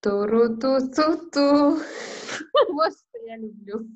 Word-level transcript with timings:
Туру-ту-ту-ту. 0.00 1.78
Вот 2.68 2.92
что 2.92 3.18
я 3.24 3.36
люблю. 3.36 3.88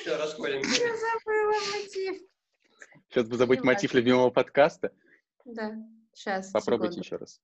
Все, 0.00 0.16
расходимся. 0.16 0.82
Я 0.82 0.96
забыла 0.96 1.52
мотив. 1.72 2.22
Сейчас 3.08 3.28
бы 3.28 3.36
забыть 3.36 3.62
мотив 3.62 3.94
любимого 3.94 4.30
подкаста. 4.30 4.92
Да, 5.44 5.76
сейчас. 6.12 6.50
Попробуйте 6.50 7.00
еще 7.00 7.16
раз. 7.16 7.40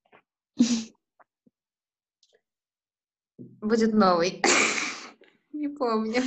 Будет 3.38 3.92
новый. 3.92 4.42
Не 5.52 5.68
помню. 5.68 6.22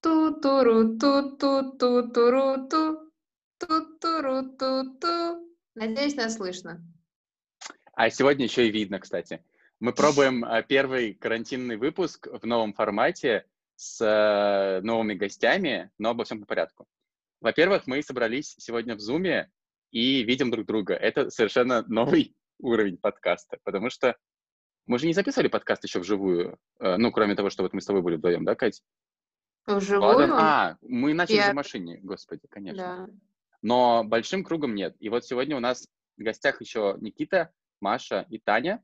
Ту-туру, 0.00 0.98
ту-ту-ту, 0.98 2.10
туру-ту. 2.12 3.12
Ту-туру, 3.58 4.56
ту-ту. 4.56 5.56
Надеюсь, 5.74 6.16
нас 6.16 6.34
слышно. 6.34 6.82
А 7.96 8.10
сегодня 8.10 8.44
еще 8.44 8.68
и 8.68 8.70
видно, 8.70 9.00
кстати. 9.00 9.42
Мы 9.80 9.94
пробуем 9.94 10.44
э, 10.44 10.62
первый 10.62 11.14
карантинный 11.14 11.78
выпуск 11.78 12.28
в 12.30 12.46
новом 12.46 12.74
формате 12.74 13.46
с 13.76 14.02
э, 14.04 14.82
новыми 14.82 15.14
гостями, 15.14 15.90
но 15.96 16.10
обо 16.10 16.24
всем 16.24 16.40
по 16.40 16.46
порядку. 16.46 16.86
Во-первых, 17.40 17.86
мы 17.86 18.02
собрались 18.02 18.54
сегодня 18.58 18.96
в 18.96 19.00
Зуме 19.00 19.50
и 19.92 20.22
видим 20.24 20.50
друг 20.50 20.66
друга. 20.66 20.92
Это 20.92 21.30
совершенно 21.30 21.84
новый 21.88 22.36
уровень 22.58 22.98
подкаста, 22.98 23.56
потому 23.64 23.88
что 23.88 24.14
мы 24.84 24.98
же 24.98 25.06
не 25.06 25.14
записывали 25.14 25.48
подкаст 25.48 25.82
еще 25.82 26.00
вживую, 26.00 26.58
э, 26.80 26.98
ну, 26.98 27.10
кроме 27.12 27.34
того, 27.34 27.48
что 27.48 27.62
вот 27.62 27.72
мы 27.72 27.80
с 27.80 27.86
тобой 27.86 28.02
были 28.02 28.16
вдвоем, 28.16 28.44
да, 28.44 28.54
Кать? 28.54 28.82
Вживую? 29.66 30.18
Ладно. 30.18 30.36
А, 30.38 30.76
мы 30.82 31.14
начали 31.14 31.36
Я- 31.36 31.52
в 31.52 31.54
машине, 31.54 31.98
господи, 32.02 32.46
конечно. 32.50 33.08
Да. 33.08 33.08
но 33.62 34.04
большим 34.04 34.44
кругом 34.44 34.74
нет. 34.74 34.94
И 35.00 35.08
вот 35.08 35.24
сегодня 35.24 35.56
у 35.56 35.60
нас 35.60 35.88
в 36.18 36.22
гостях 36.22 36.60
еще 36.60 36.98
Никита, 37.00 37.54
Маша 37.80 38.26
и 38.30 38.38
Таня. 38.38 38.82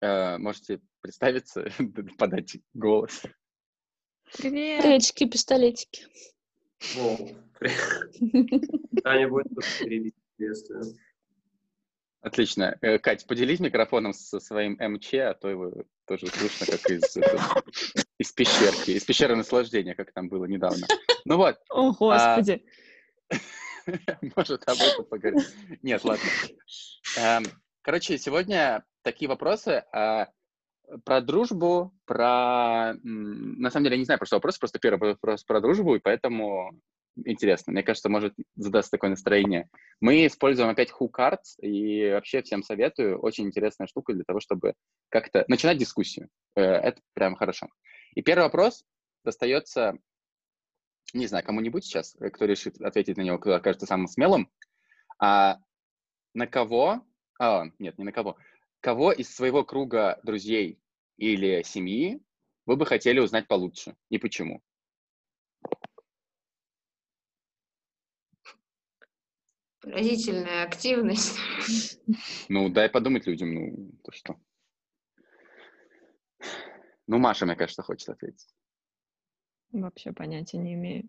Э, 0.00 0.38
можете 0.38 0.80
представиться, 1.00 1.68
подать 2.18 2.56
голос. 2.74 3.22
Привет. 4.38 4.82
Приветики, 4.82 5.26
пистолетики. 5.26 6.06
Таня 9.02 9.28
будет. 9.28 9.48
Приветствую. 10.36 10.96
Отлично. 12.22 12.76
Э, 12.82 12.98
Кать, 12.98 13.26
поделись 13.26 13.60
микрофоном 13.60 14.12
со 14.12 14.40
своим 14.40 14.76
МЧ, 14.78 15.14
а 15.14 15.34
то 15.34 15.48
его 15.48 15.72
тоже 16.06 16.26
слышно, 16.26 16.66
как 16.66 16.90
из, 16.90 17.16
из 18.18 18.32
пещерки, 18.32 18.90
из 18.90 19.04
пещеры 19.04 19.36
наслаждения, 19.36 19.94
как 19.94 20.12
там 20.12 20.28
было 20.28 20.44
недавно. 20.44 20.86
Ну 21.24 21.38
вот, 21.38 21.58
О, 21.70 21.92
господи. 21.92 22.62
Может, 24.36 24.68
об 24.68 24.76
этом 24.76 25.06
поговорим. 25.06 25.40
Нет, 25.82 26.04
ладно. 26.04 26.24
Короче, 27.90 28.18
сегодня 28.18 28.84
такие 29.02 29.28
вопросы 29.28 29.82
а, 29.92 30.28
про 31.04 31.20
дружбу, 31.20 31.92
про... 32.04 32.94
На 33.02 33.68
самом 33.68 33.82
деле, 33.82 33.96
я 33.96 33.98
не 33.98 34.04
знаю, 34.04 34.20
про 34.20 34.26
что 34.26 34.36
вопрос, 34.36 34.58
просто 34.58 34.78
первый 34.78 35.14
вопрос 35.14 35.42
про 35.42 35.60
дружбу, 35.60 35.96
и 35.96 35.98
поэтому 35.98 36.70
интересно. 37.16 37.72
Мне 37.72 37.82
кажется, 37.82 38.08
может 38.08 38.32
задастся 38.54 38.92
такое 38.92 39.10
настроение. 39.10 39.68
Мы 40.00 40.28
используем 40.28 40.68
опять 40.70 40.92
Who 40.92 41.08
Cards, 41.10 41.58
и 41.60 42.12
вообще 42.12 42.42
всем 42.42 42.62
советую. 42.62 43.18
Очень 43.18 43.46
интересная 43.46 43.88
штука 43.88 44.12
для 44.12 44.22
того, 44.22 44.38
чтобы 44.38 44.74
как-то 45.08 45.44
начинать 45.48 45.78
дискуссию. 45.78 46.28
Э, 46.54 46.62
Это 46.62 47.00
прям 47.12 47.34
хорошо. 47.34 47.70
И 48.14 48.22
первый 48.22 48.44
вопрос 48.44 48.84
достается 49.24 49.98
не 51.12 51.26
знаю, 51.26 51.44
кому-нибудь 51.44 51.84
сейчас, 51.84 52.14
э, 52.20 52.30
кто 52.30 52.44
решит 52.44 52.80
ответить 52.80 53.16
на 53.16 53.22
него, 53.22 53.38
кто 53.38 53.52
окажется 53.52 53.86
самым 53.86 54.06
смелым, 54.06 54.48
а 55.18 55.58
на 56.34 56.46
кого, 56.46 57.04
а, 57.40 57.70
нет, 57.78 57.96
не 57.96 58.04
на 58.04 58.12
кого, 58.12 58.36
кого 58.80 59.12
из 59.12 59.34
своего 59.34 59.64
круга 59.64 60.20
друзей 60.22 60.78
или 61.16 61.62
семьи 61.62 62.20
вы 62.66 62.76
бы 62.76 62.84
хотели 62.84 63.18
узнать 63.18 63.48
получше 63.48 63.96
и 64.10 64.18
почему? 64.18 64.62
Поразительная 69.80 70.64
активность. 70.64 71.38
Ну, 72.50 72.68
дай 72.68 72.90
подумать 72.90 73.26
людям, 73.26 73.54
ну, 73.54 73.92
то 74.04 74.12
что. 74.12 74.38
Ну, 77.06 77.16
Маша, 77.16 77.46
мне 77.46 77.56
кажется, 77.56 77.82
хочет 77.82 78.10
ответить. 78.10 78.54
Вообще 79.72 80.12
понятия 80.12 80.58
не 80.58 80.74
имею. 80.74 81.08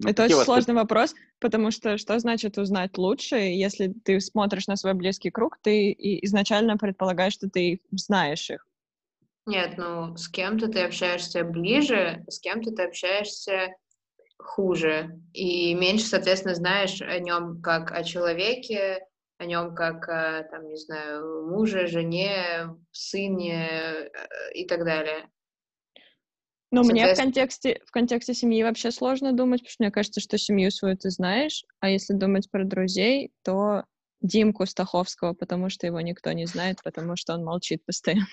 Ну, 0.00 0.10
Это 0.10 0.24
очень 0.24 0.36
вас 0.36 0.44
сложный 0.44 0.74
вопрос, 0.74 1.14
потому 1.40 1.70
что 1.70 1.98
что 1.98 2.18
значит 2.18 2.56
узнать 2.56 2.96
лучше? 2.98 3.36
Если 3.36 3.88
ты 3.88 4.20
смотришь 4.20 4.68
на 4.68 4.76
свой 4.76 4.94
близкий 4.94 5.30
круг, 5.30 5.58
ты 5.60 5.92
изначально 6.22 6.76
предполагаешь, 6.76 7.32
что 7.32 7.50
ты 7.50 7.80
знаешь 7.90 8.48
их. 8.48 8.64
Нет, 9.46 9.74
ну, 9.76 10.16
с 10.16 10.28
кем-то 10.28 10.68
ты 10.68 10.82
общаешься 10.82 11.42
ближе, 11.42 12.24
с 12.28 12.38
кем-то 12.38 12.70
ты 12.70 12.82
общаешься 12.82 13.74
хуже. 14.38 15.18
И 15.32 15.74
меньше, 15.74 16.06
соответственно, 16.06 16.54
знаешь 16.54 17.00
о 17.00 17.18
нем 17.18 17.60
как 17.60 17.90
о 17.90 18.04
человеке, 18.04 19.00
о 19.38 19.46
нем 19.46 19.74
как 19.74 20.08
о, 20.08 20.44
там, 20.50 20.68
не 20.68 20.76
знаю, 20.76 21.46
муже, 21.46 21.86
жене, 21.86 22.76
сыне 22.92 23.68
э, 23.68 24.52
и 24.54 24.66
так 24.66 24.84
далее. 24.84 25.28
Но 26.70 26.82
мне 26.82 27.14
в 27.14 27.16
контексте, 27.16 27.80
в 27.86 27.90
контексте 27.90 28.34
семьи 28.34 28.62
вообще 28.62 28.90
сложно 28.90 29.32
думать, 29.32 29.60
потому 29.60 29.70
что 29.70 29.82
мне 29.84 29.90
кажется, 29.90 30.20
что 30.20 30.36
семью 30.36 30.70
свою 30.70 30.96
ты 30.96 31.10
знаешь, 31.10 31.64
а 31.80 31.88
если 31.88 32.12
думать 32.12 32.50
про 32.50 32.64
друзей, 32.64 33.32
то 33.42 33.84
Димку 34.20 34.66
Стаховского, 34.66 35.32
потому 35.32 35.70
что 35.70 35.86
его 35.86 36.00
никто 36.00 36.32
не 36.32 36.46
знает, 36.46 36.78
потому 36.82 37.16
что 37.16 37.34
он 37.34 37.44
молчит 37.44 37.84
постоянно. 37.84 38.26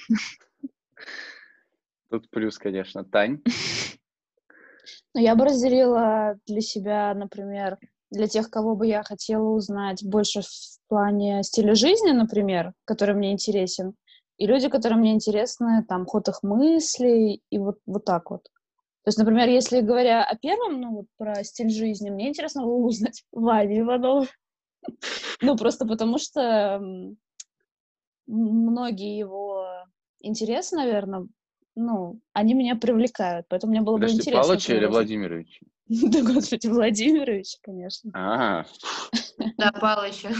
Тут 2.10 2.30
плюс, 2.30 2.58
конечно. 2.58 3.04
Тань? 3.06 3.42
Ну, 5.14 5.22
я 5.22 5.36
бы 5.36 5.46
разделила 5.46 6.38
для 6.46 6.62
себя, 6.62 7.14
например, 7.14 7.78
для 8.12 8.28
тех, 8.28 8.50
кого 8.50 8.76
бы 8.76 8.88
я 8.88 9.04
хотела 9.04 9.50
узнать 9.50 10.04
больше 10.04 10.42
в 10.42 10.80
плане 10.88 11.44
стиля 11.44 11.74
жизни, 11.76 12.12
например, 12.12 12.74
который 12.86 13.16
мне 13.16 13.32
интересен, 13.32 13.94
и 14.38 14.48
люди, 14.48 14.70
которые 14.70 15.00
мне 15.00 15.14
интересны, 15.14 15.86
там, 15.88 16.06
ход 16.06 16.28
их 16.28 16.44
мыслей, 16.44 17.42
и 17.50 17.58
вот, 17.58 17.80
вот 17.86 18.06
так 18.06 18.32
вот. 18.32 18.44
То 18.44 19.10
есть, 19.10 19.18
например, 19.18 19.48
если 19.50 19.82
говоря 19.82 20.24
о 20.24 20.36
первом, 20.36 20.82
ну, 20.82 20.92
вот 20.98 21.06
про 21.18 21.44
стиль 21.44 21.70
жизни, 21.70 22.10
мне 22.10 22.30
интересно 22.30 22.64
было 22.64 22.78
узнать 22.78 23.24
Ваню 23.32 23.82
Иванова. 23.82 24.28
Ну, 25.42 25.58
просто 25.58 25.88
потому 25.88 26.20
что 26.20 26.80
многие 28.28 29.18
его 29.18 29.66
интересы, 30.20 30.76
наверное, 30.76 31.28
ну, 31.76 32.20
они 32.34 32.54
меня 32.54 32.76
привлекают, 32.76 33.48
поэтому 33.50 33.72
мне 33.72 33.82
было 33.82 33.96
бы 33.96 34.02
Подожди, 34.02 34.22
интересно. 34.22 34.44
Палыча 34.44 34.76
или. 34.76 34.86
Владимирович? 34.86 35.60
Да, 35.88 36.22
господи, 36.24 36.68
Владимирович, 36.68 37.58
конечно. 37.62 38.12
А, 38.14 38.66
Да, 39.58 39.72
Палыча. 39.72 40.32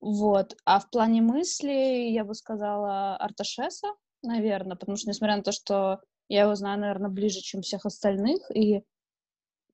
Вот. 0.00 0.56
А 0.64 0.78
в 0.78 0.90
плане 0.90 1.22
мысли 1.22 2.10
я 2.10 2.24
бы 2.24 2.34
сказала 2.34 3.16
Арташеса, 3.16 3.88
наверное, 4.22 4.76
потому 4.76 4.96
что, 4.96 5.08
несмотря 5.08 5.36
на 5.36 5.42
то, 5.42 5.52
что 5.52 6.00
я 6.28 6.42
его 6.42 6.54
знаю, 6.54 6.80
наверное, 6.80 7.10
ближе, 7.10 7.40
чем 7.40 7.62
всех 7.62 7.86
остальных, 7.86 8.42
и 8.54 8.82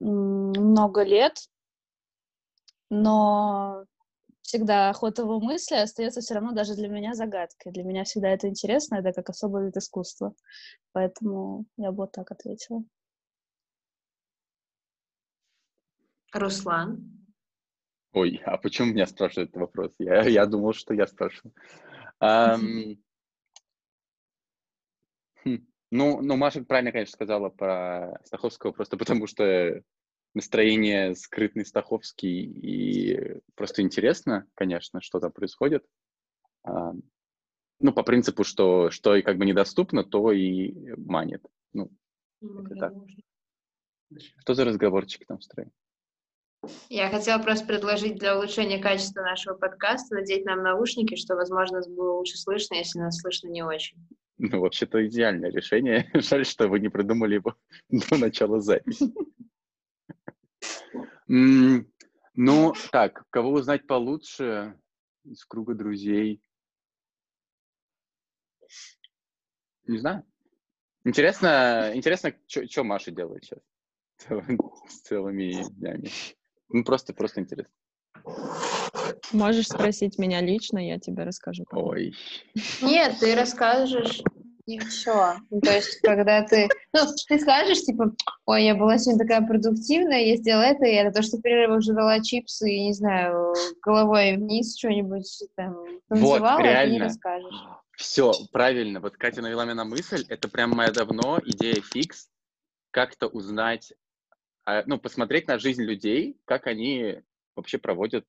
много 0.00 1.02
лет, 1.02 1.48
но 2.90 3.84
всегда 4.42 4.92
ход 4.92 5.18
его 5.18 5.40
мысли 5.40 5.74
остается 5.76 6.20
все 6.20 6.34
равно 6.34 6.52
даже 6.52 6.74
для 6.74 6.88
меня 6.88 7.14
загадкой. 7.14 7.72
Для 7.72 7.82
меня 7.82 8.04
всегда 8.04 8.28
это 8.28 8.48
интересно, 8.48 8.96
это 8.96 9.12
как 9.12 9.30
особый 9.30 9.66
вид 9.66 9.76
искусства. 9.76 10.34
Поэтому 10.92 11.64
я 11.76 11.90
бы 11.90 11.98
вот 11.98 12.12
так 12.12 12.30
ответила. 12.30 12.84
Руслан. 16.32 17.13
Ой, 18.14 18.40
а 18.44 18.56
почему 18.58 18.92
меня 18.92 19.06
спрашивают 19.06 19.50
этот 19.50 19.60
вопрос? 19.60 19.92
Я, 19.98 20.22
я 20.22 20.46
думал, 20.46 20.72
что 20.72 20.94
я 20.94 21.08
спрашиваю. 21.08 21.52
Ам, 22.20 22.96
хм, 25.42 25.66
Ну, 25.90 26.22
ну, 26.22 26.36
Маша 26.36 26.62
правильно, 26.64 26.92
конечно, 26.92 27.12
сказала 27.12 27.48
про 27.48 28.20
Стаховского, 28.24 28.70
просто 28.70 28.96
потому 28.96 29.26
что 29.26 29.82
настроение 30.32 31.16
скрытный 31.16 31.66
Стаховский, 31.66 32.44
и 32.44 33.40
просто 33.56 33.82
интересно, 33.82 34.46
конечно, 34.54 35.00
что 35.00 35.18
там 35.18 35.32
происходит. 35.32 35.84
Ам, 36.62 37.02
Ну, 37.80 37.92
по 37.92 38.04
принципу, 38.04 38.44
что, 38.44 38.90
что 38.90 39.16
и 39.16 39.22
как 39.22 39.38
бы 39.38 39.44
недоступно, 39.44 40.04
то 40.04 40.30
и 40.30 40.94
манит. 40.96 41.44
Ну, 41.72 41.90
Это 42.40 42.76
так. 42.76 42.92
что 44.38 44.54
за 44.54 44.64
разговорчики 44.64 45.24
там 45.24 45.40
строим? 45.40 45.72
Я 46.88 47.10
хотела 47.10 47.42
просто 47.42 47.66
предложить 47.66 48.16
для 48.16 48.36
улучшения 48.36 48.78
качества 48.78 49.22
нашего 49.22 49.54
подкаста 49.54 50.16
надеть 50.16 50.44
нам 50.44 50.62
наушники, 50.62 51.16
что, 51.16 51.34
возможно, 51.34 51.80
было 51.88 52.18
лучше 52.18 52.36
слышно, 52.36 52.74
если 52.74 52.98
нас 52.98 53.20
слышно 53.20 53.48
не 53.48 53.62
очень. 53.62 53.98
Ну, 54.38 54.60
вообще-то 54.60 55.06
идеальное 55.06 55.50
решение. 55.50 56.10
Жаль, 56.14 56.44
что 56.44 56.68
вы 56.68 56.80
не 56.80 56.88
придумали 56.88 57.34
его 57.34 57.54
до 57.88 58.18
начала 58.18 58.60
записи. 58.60 59.12
Ну, 61.26 62.74
так, 62.90 63.24
кого 63.30 63.52
узнать 63.52 63.86
получше? 63.86 64.76
из 65.24 65.44
круга 65.44 65.74
друзей. 65.74 66.42
Не 69.86 69.98
знаю. 69.98 70.24
Интересно, 71.04 71.92
интересно, 71.94 72.34
что 72.46 72.84
Маша 72.84 73.10
делает 73.10 73.44
сейчас 73.44 73.60
целыми 75.04 75.62
днями. 75.74 76.10
Ну, 76.68 76.84
просто, 76.84 77.12
просто 77.12 77.40
интересно. 77.40 77.72
Можешь 79.32 79.68
спросить 79.68 80.18
меня 80.18 80.40
лично, 80.40 80.78
я 80.78 80.98
тебе 80.98 81.24
расскажу. 81.24 81.64
Ой. 81.72 82.14
Нет, 82.82 83.16
ты 83.20 83.34
расскажешь 83.34 84.22
и 84.66 84.78
все. 84.78 85.34
Ну, 85.50 85.60
то 85.60 85.72
есть, 85.72 86.00
когда 86.02 86.42
ты... 86.42 86.68
Ну, 86.92 87.00
ты 87.28 87.38
скажешь, 87.38 87.82
типа, 87.82 88.14
ой, 88.46 88.64
я 88.64 88.74
была 88.74 88.98
сегодня 88.98 89.26
такая 89.26 89.46
продуктивная, 89.46 90.20
я 90.20 90.36
сделала 90.36 90.62
это, 90.62 90.86
и 90.86 90.94
это 90.94 91.12
то, 91.12 91.22
что 91.22 91.36
в 91.36 91.42
перерывах 91.42 91.82
ждала 91.82 92.20
чипсы 92.20 92.70
и, 92.70 92.86
не 92.86 92.92
знаю, 92.92 93.54
головой 93.82 94.36
вниз 94.36 94.76
что-нибудь 94.78 95.42
там 95.56 95.76
танцевала, 96.08 96.56
вот, 96.56 96.64
реально. 96.64 96.84
ты 96.84 96.90
не 96.90 97.02
расскажешь. 97.02 97.54
Все, 97.96 98.32
правильно. 98.52 99.00
Вот 99.00 99.16
Катя 99.16 99.40
навела 99.42 99.64
меня 99.64 99.76
на 99.76 99.84
мысль. 99.84 100.24
Это 100.28 100.48
прям 100.48 100.70
моя 100.70 100.90
давно 100.90 101.38
идея 101.44 101.80
фикс. 101.80 102.28
Как-то 102.90 103.26
узнать, 103.26 103.92
ну, 104.86 104.98
посмотреть 104.98 105.48
на 105.48 105.58
жизнь 105.58 105.82
людей, 105.82 106.38
как 106.44 106.66
они 106.66 107.22
вообще 107.56 107.78
проводят 107.78 108.24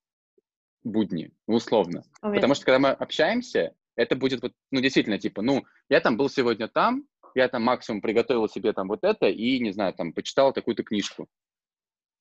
будни, 0.84 1.32
ну, 1.48 1.56
условно. 1.56 2.04
Уверен. 2.22 2.36
Потому 2.36 2.56
что 2.56 2.66
когда 2.66 2.80
мы 2.80 2.90
общаемся, 2.90 3.76
это 3.96 4.16
будет 4.16 4.42
вот, 4.42 4.54
ну, 4.72 4.82
действительно, 4.82 5.18
типа, 5.18 5.42
ну, 5.42 5.66
я 5.90 6.00
там 6.00 6.18
был 6.18 6.30
сегодня 6.30 6.68
там, 6.68 7.06
я 7.34 7.50
там 7.50 7.64
максимум 7.64 8.02
приготовил 8.02 8.48
себе 8.48 8.74
там 8.74 8.88
вот 8.88 9.04
это 9.04 9.28
и, 9.28 9.60
не 9.60 9.72
знаю, 9.72 9.94
там, 9.94 10.14
почитал 10.14 10.54
такую-то 10.54 10.84
книжку. 10.84 11.28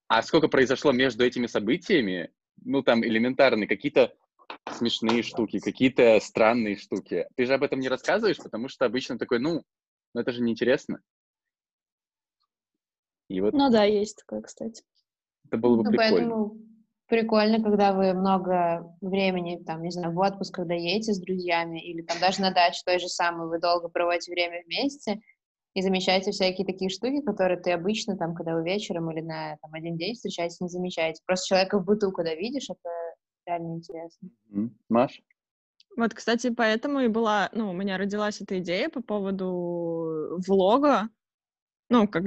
А 0.08 0.22
сколько 0.22 0.48
произошло 0.48 0.92
между 0.92 1.24
этими 1.24 1.46
событиями, 1.46 2.30
ну, 2.62 2.82
там, 2.82 3.04
элементарные 3.04 3.68
какие-то 3.68 4.14
смешные 4.70 5.22
штуки, 5.22 5.60
какие-то 5.60 6.18
странные 6.20 6.76
штуки. 6.76 7.26
Ты 7.36 7.46
же 7.46 7.54
об 7.54 7.62
этом 7.62 7.80
не 7.80 7.88
рассказываешь, 7.88 8.38
потому 8.38 8.68
что 8.68 8.84
обычно 8.84 9.18
такой, 9.18 9.38
ну, 9.38 9.62
ну 10.14 10.20
это 10.20 10.32
же 10.32 10.42
неинтересно. 10.42 11.00
И 13.28 13.40
вот 13.40 13.54
Ну 13.54 13.70
да, 13.70 13.84
есть 13.84 14.18
такое, 14.18 14.42
кстати. 14.42 14.82
это 15.46 15.58
было 15.58 15.76
бы 15.76 15.84
Ну, 15.84 15.90
прикольно. 15.90 16.16
поэтому 16.16 16.56
прикольно, 17.06 17.62
когда 17.62 17.92
вы 17.92 18.12
много 18.12 18.96
времени, 19.00 19.62
там, 19.64 19.82
не 19.82 19.90
знаю, 19.90 20.12
в 20.14 20.18
отпуск, 20.18 20.54
когда 20.54 20.74
едете 20.74 21.12
с 21.14 21.20
друзьями, 21.20 21.80
или 21.80 22.02
там 22.02 22.18
даже 22.20 22.40
на 22.40 22.50
даче 22.52 22.82
той 22.84 22.98
же 22.98 23.08
самой, 23.08 23.48
вы 23.48 23.60
долго 23.60 23.88
проводите 23.88 24.30
время 24.32 24.62
вместе 24.64 25.20
и 25.74 25.82
замечаете 25.82 26.30
всякие 26.30 26.66
такие 26.66 26.88
штуки, 26.90 27.20
которые 27.22 27.60
ты 27.60 27.72
обычно, 27.72 28.16
там, 28.16 28.34
когда 28.34 28.54
вы 28.54 28.64
вечером 28.64 29.10
или 29.10 29.20
на 29.20 29.56
там, 29.60 29.72
один 29.72 29.96
день 29.96 30.14
встречаетесь, 30.14 30.60
не 30.60 30.68
замечаете. 30.68 31.22
Просто 31.26 31.48
человека 31.48 31.78
в 31.78 31.84
быту, 31.84 32.12
когда 32.12 32.34
видишь, 32.34 32.70
это 32.70 32.88
реально 33.46 33.76
интересно. 33.76 34.28
М, 34.52 34.78
Маш? 34.88 35.20
Вот, 35.96 36.12
кстати, 36.14 36.50
поэтому 36.50 37.00
и 37.00 37.08
была, 37.08 37.50
ну, 37.52 37.70
у 37.70 37.72
меня 37.72 37.98
родилась 37.98 38.40
эта 38.40 38.58
идея 38.58 38.88
по 38.88 39.02
поводу 39.02 40.40
влога, 40.46 41.08
ну, 41.88 42.08
как 42.08 42.24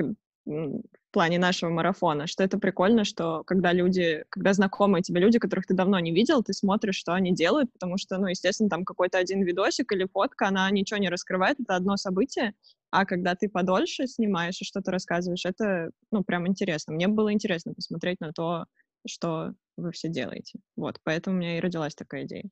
в 0.48 1.12
плане 1.12 1.40
нашего 1.40 1.70
марафона, 1.70 2.26
что 2.26 2.44
это 2.44 2.58
прикольно, 2.58 3.04
что 3.04 3.44
когда 3.44 3.74
люди, 3.74 4.24
когда 4.30 4.54
знакомые 4.54 5.04
тебе 5.04 5.20
люди, 5.20 5.40
которых 5.40 5.66
ты 5.66 5.74
давно 5.74 6.00
не 6.00 6.14
видел, 6.14 6.42
ты 6.42 6.54
смотришь, 6.54 6.96
что 6.96 7.14
они 7.14 7.34
делают, 7.34 7.72
потому 7.74 7.98
что, 7.98 8.18
ну, 8.18 8.28
естественно, 8.28 8.70
там 8.70 8.86
какой-то 8.86 9.18
один 9.18 9.44
видосик 9.44 9.92
или 9.92 10.06
фотка, 10.06 10.48
она 10.48 10.70
ничего 10.72 11.00
не 11.00 11.10
раскрывает, 11.10 11.60
это 11.60 11.76
одно 11.76 11.98
событие, 11.98 12.54
а 12.92 13.06
когда 13.06 13.36
ты 13.36 13.50
подольше 13.50 14.08
снимаешь 14.08 14.62
и 14.62 14.66
что-то 14.66 14.92
рассказываешь, 14.92 15.46
это, 15.46 15.92
ну, 16.12 16.24
прям 16.24 16.48
интересно. 16.48 16.94
Мне 16.94 17.08
было 17.08 17.34
интересно 17.34 17.74
посмотреть 17.74 18.22
на 18.22 18.32
то, 18.32 18.66
что 19.06 19.54
вы 19.76 19.92
все 19.92 20.08
делаете. 20.08 20.60
Вот, 20.78 21.00
поэтому 21.04 21.36
у 21.36 21.40
меня 21.40 21.58
и 21.58 21.62
родилась 21.62 21.96
такая 21.96 22.24
идея. 22.26 22.50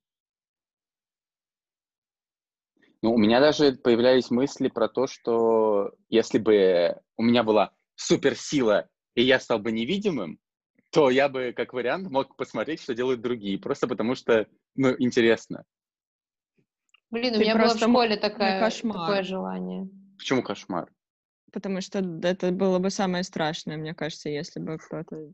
Ну, 3.01 3.13
у 3.13 3.17
меня 3.17 3.39
даже 3.39 3.73
появлялись 3.73 4.31
мысли 4.31 4.67
про 4.67 4.89
то, 4.89 5.07
что 5.07 5.93
если 6.09 6.39
бы 6.39 6.99
у 7.17 7.23
меня 7.23 7.43
была 7.43 7.71
суперсила, 7.95 8.87
и 9.15 9.23
я 9.23 9.39
стал 9.39 9.59
бы 9.59 9.71
невидимым, 9.71 10.39
то 10.91 11.09
я 11.09 11.29
бы, 11.29 11.53
как 11.55 11.73
вариант, 11.73 12.09
мог 12.09 12.35
посмотреть, 12.37 12.81
что 12.81 12.93
делают 12.93 13.21
другие, 13.21 13.59
просто 13.59 13.87
потому 13.87 14.15
что, 14.15 14.47
ну, 14.75 14.95
интересно. 14.99 15.63
Блин, 17.09 17.35
у 17.35 17.37
Ты 17.37 17.39
меня 17.43 17.55
было 17.57 17.73
в 17.73 17.77
школе 17.79 18.17
такая, 18.17 18.59
кошмар. 18.59 18.97
такое 19.07 19.23
желание. 19.23 19.87
Почему 20.17 20.41
кошмар? 20.43 20.91
Потому 21.51 21.81
что 21.81 21.99
это 22.23 22.51
было 22.51 22.79
бы 22.79 22.89
самое 22.89 23.23
страшное, 23.23 23.77
мне 23.77 23.93
кажется, 23.93 24.29
если 24.29 24.59
бы 24.59 24.77
кто-то 24.77 25.31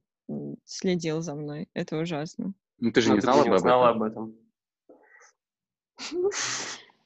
следил 0.65 1.21
за 1.21 1.35
мной. 1.35 1.67
Это 1.73 1.97
ужасно. 1.97 2.53
Ну, 2.79 2.91
ты 2.91 3.01
же 3.01 3.09
Ну, 3.09 3.15
не 3.15 3.19
ты 3.21 3.25
знала 3.25 3.41
об 3.43 3.51
узнала 3.53 3.89
этом. 3.89 4.01
об 4.01 4.11
этом. 4.11 4.37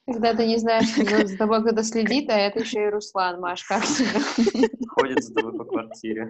Когда 0.06 0.36
ты 0.36 0.46
не 0.46 0.58
знаешь, 0.58 0.88
что 0.92 1.26
за- 1.28 1.38
тобой 1.38 1.62
кто-то 1.62 1.84
следит, 1.84 2.30
а 2.30 2.38
это 2.38 2.60
еще 2.60 2.84
и 2.86 2.90
Руслан, 2.90 3.40
Маш, 3.42 3.64
как? 3.64 3.84
Ходит 4.90 5.24
за 5.24 5.34
тобой 5.34 5.54
по 5.58 5.66
квартире. 5.66 6.30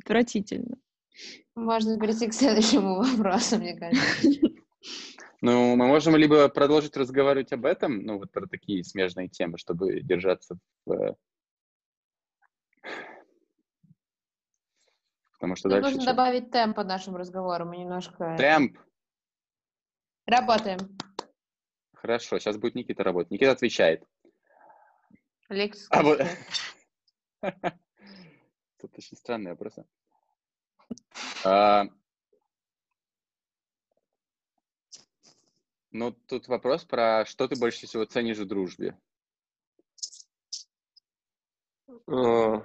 Отвратительно. 0.00 0.76
Можно 1.54 1.98
перейти 1.98 2.28
к 2.28 2.34
следующему 2.34 2.96
вопросу, 2.96 3.58
мне 3.58 3.76
кажется. 3.76 4.28
Ну, 5.40 5.76
мы 5.76 5.86
можем 5.88 6.16
либо 6.16 6.48
продолжить 6.48 6.96
разговаривать 6.96 7.52
об 7.52 7.66
этом, 7.66 7.98
ну, 8.02 8.18
вот 8.18 8.32
про 8.32 8.46
такие 8.46 8.82
смежные 8.82 9.28
темы, 9.28 9.58
чтобы 9.58 10.00
держаться 10.00 10.56
в... 10.86 10.92
э, 10.92 11.14
Потому 15.34 15.54
что 15.56 15.68
Нам 15.68 15.82
дальше... 15.82 15.96
нужно 15.96 16.10
чё? 16.10 16.16
добавить 16.16 16.50
темп 16.50 16.76
под 16.76 16.86
нашим 16.86 17.16
разговором, 17.16 17.68
мы 17.68 17.76
немножко... 17.76 18.36
Темп. 18.38 18.78
Работаем. 20.26 20.78
Хорошо, 21.94 22.38
сейчас 22.38 22.56
будет 22.56 22.74
Никита 22.74 23.02
работать. 23.04 23.30
Никита 23.30 23.52
отвечает. 23.52 24.04
Алекс, 25.48 25.86
А 25.90 26.02
вот... 26.02 26.20
Тут 28.80 28.98
очень 28.98 29.16
странные 29.16 29.52
вопросы. 29.52 29.84
А, 31.44 31.86
Ну, 35.94 36.10
тут 36.10 36.48
вопрос 36.48 36.84
про 36.84 37.24
что 37.24 37.46
ты 37.46 37.54
больше 37.54 37.86
всего 37.86 38.04
ценишь 38.04 38.38
в 38.38 38.46
дружбе. 38.46 38.98
Э, 42.08 42.60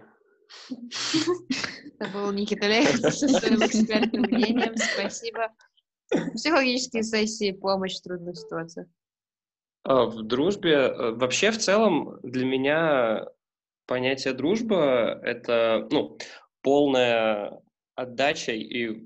это 2.00 2.10
был 2.12 2.32
Никита 2.32 2.66
Алекс 2.66 3.00
со 3.00 3.12
своим 3.12 3.64
экспертным 3.64 4.24
мнением. 4.24 4.76
Спасибо. 4.76 5.54
Психологические 6.34 7.04
сессии, 7.04 7.52
помощь 7.52 7.98
в 7.98 8.02
трудных 8.02 8.38
ситуациях. 8.38 8.88
А 9.84 10.06
в 10.06 10.24
дружбе, 10.24 10.74
э, 10.74 11.12
вообще 11.12 11.52
в 11.52 11.58
целом 11.58 12.20
для 12.24 12.46
меня 12.46 13.26
понятие 13.88 14.34
дружба— 14.34 15.20
это, 15.24 15.88
ну, 15.92 16.18
полная 16.62 17.60
отдача 17.96 18.52
и 18.52 19.04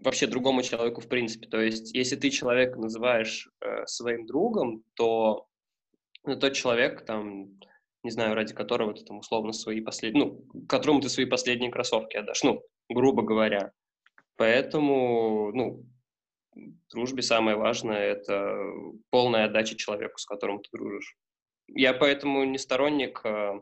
вообще 0.00 0.26
другому 0.26 0.62
человеку 0.62 1.00
в 1.00 1.08
принципе. 1.08 1.48
То 1.48 1.60
есть 1.60 1.94
если 1.94 2.16
ты 2.16 2.30
человека 2.30 2.78
называешь 2.78 3.48
э, 3.60 3.86
своим 3.86 4.26
другом, 4.26 4.84
то 4.94 5.46
ну, 6.24 6.36
тот 6.36 6.54
человек, 6.54 7.04
там, 7.04 7.58
не 8.02 8.10
знаю, 8.10 8.34
ради 8.34 8.54
которого 8.54 8.94
ты 8.94 9.04
там 9.04 9.18
условно 9.18 9.52
свои 9.52 9.80
последние, 9.80 10.26
ну, 10.26 10.66
которому 10.66 11.00
ты 11.00 11.08
свои 11.08 11.26
последние 11.26 11.70
кроссовки 11.70 12.16
отдашь, 12.16 12.42
ну, 12.42 12.62
грубо 12.88 13.22
говоря. 13.22 13.72
Поэтому, 14.36 15.52
ну, 15.52 15.84
дружбе 16.90 17.22
самое 17.22 17.56
важное— 17.56 17.98
это 17.98 18.56
полная 19.10 19.46
отдача 19.46 19.76
человеку, 19.76 20.18
с 20.18 20.26
которым 20.26 20.60
ты 20.62 20.68
дружишь. 20.72 21.16
Я 21.68 21.94
поэтому 21.94 22.44
не 22.44 22.58
сторонник 22.58 23.20
э, 23.24 23.60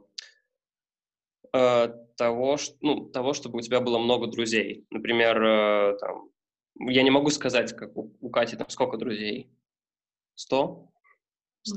э, 1.52 1.88
того, 2.16 2.56
ш- 2.56 2.72
ну, 2.80 3.08
того, 3.10 3.32
чтобы 3.32 3.58
у 3.58 3.60
тебя 3.60 3.80
было 3.80 3.98
много 3.98 4.26
друзей. 4.26 4.86
Например, 4.90 5.42
э, 5.42 5.98
там, 5.98 6.28
я 6.80 7.02
не 7.02 7.10
могу 7.10 7.30
сказать, 7.30 7.72
как 7.76 7.96
у, 7.96 8.16
у 8.20 8.30
Кати 8.30 8.56
там 8.56 8.68
сколько 8.70 8.96
друзей? 8.96 9.50
Сто? 10.34 10.88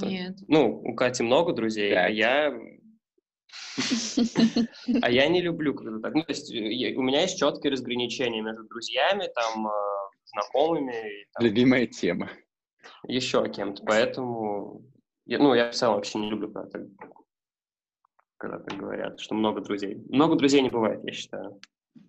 Нет. 0.01 0.37
Ну, 0.47 0.81
у 0.81 0.95
Кати 0.95 1.21
много 1.23 1.53
друзей, 1.53 1.93
а 1.93 2.07
Пять. 2.07 2.15
я... 2.15 2.59
А 5.01 5.11
я 5.11 5.27
не 5.27 5.41
люблю, 5.41 5.75
когда 5.75 5.99
так. 5.99 6.15
Ну, 6.15 6.23
то 6.23 6.31
есть 6.31 6.51
у 6.51 7.01
меня 7.01 7.21
есть 7.21 7.37
четкие 7.37 7.71
разграничения 7.71 8.41
между 8.41 8.63
друзьями, 8.63 9.29
там, 9.35 9.67
знакомыми, 10.41 10.91
и, 10.93 11.25
там, 11.33 11.45
Любимая 11.45 11.87
тема. 11.87 12.29
еще 13.07 13.47
кем-то. 13.49 13.83
Поэтому, 13.85 14.81
я, 15.25 15.39
ну, 15.39 15.53
я 15.53 15.71
в 15.71 15.75
целом 15.75 15.95
вообще 15.95 16.19
не 16.19 16.29
люблю, 16.29 16.51
когда 16.51 16.69
так, 16.69 16.81
когда 18.37 18.59
так 18.59 18.77
говорят, 18.77 19.19
что 19.19 19.35
много 19.35 19.61
друзей. 19.61 19.95
Много 20.09 20.35
друзей 20.35 20.61
не 20.61 20.69
бывает, 20.69 21.01
я 21.03 21.13
считаю. 21.13 21.59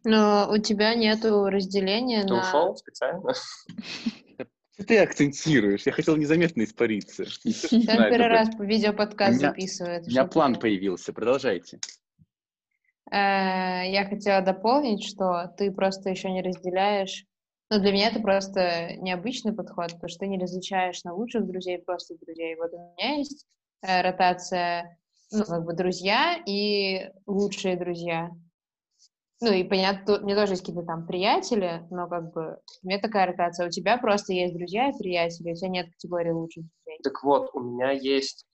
Но 0.05 0.49
у 0.51 0.59
тебя 0.59 0.95
нету 0.95 1.45
разделения 1.47 2.23
Ты 2.23 2.35
на... 2.35 2.41
ушел 2.41 2.77
специально? 2.77 3.33
Ты 4.87 4.99
акцентируешь. 4.99 5.87
Я 5.87 5.93
хотел 5.93 6.17
незаметно 6.17 6.63
испариться. 6.65 7.25
Знает 7.45 8.11
первый 8.11 8.27
раз 8.29 8.49
видеоподкаст 8.59 9.37
У 9.37 9.39
меня- 9.39 9.49
записывает. 9.51 10.07
У 10.07 10.11
меня 10.11 10.27
план 10.27 10.55
ты- 10.55 10.61
появился. 10.61 11.13
Продолжайте. 11.15 11.79
Э, 13.11 13.89
Я 13.91 14.07
хотела 14.09 14.43
дополнить, 14.43 15.05
что 15.05 15.47
ты 15.57 15.71
просто 15.71 16.11
еще 16.11 16.31
не 16.31 16.43
разделяешь 16.43 17.25
Но 17.71 17.81
для 17.81 17.93
меня 17.93 18.09
это 18.09 18.21
просто 18.21 18.97
необычный 18.99 19.53
подход, 19.53 19.93
потому 19.93 20.09
что 20.09 20.21
ты 20.21 20.29
не 20.29 20.39
различаешь 20.39 21.03
на 21.03 21.15
лучших 21.15 21.47
друзей, 21.47 21.79
просто 21.79 22.15
друзей. 22.25 22.55
Вот 22.57 22.73
у 22.73 22.79
меня 22.79 23.17
есть 23.17 23.45
э, 23.83 24.03
ротация, 24.03 24.99
ну, 25.33 25.45
как 25.45 25.65
бы 25.65 25.75
друзья 25.75 26.41
и 26.47 27.11
лучшие 27.27 27.77
друзья. 27.77 28.31
Ну, 29.41 29.53
и 29.53 29.65
понятно, 29.65 30.21
мне 30.21 30.35
тоже 30.35 30.53
есть 30.53 30.63
какие-то 30.63 30.87
там 30.87 31.07
приятели, 31.07 31.87
но 31.91 32.09
как 32.09 32.33
бы 32.33 32.59
у 32.83 32.87
меня 32.87 33.01
такая 33.01 33.27
ротация. 33.27 33.67
У 33.67 33.71
тебя 33.71 33.99
просто 33.99 34.33
есть 34.33 34.55
друзья 34.55 34.89
и 34.89 34.97
приятели, 34.97 35.53
у 35.53 35.55
тебя 35.55 35.69
нет 35.69 35.91
категории 35.91 36.31
лучших 36.31 36.65
друзей. 36.65 37.01
Так 37.03 37.23
вот, 37.25 37.51
у 37.53 37.61
меня 37.61 37.91
есть... 37.91 38.47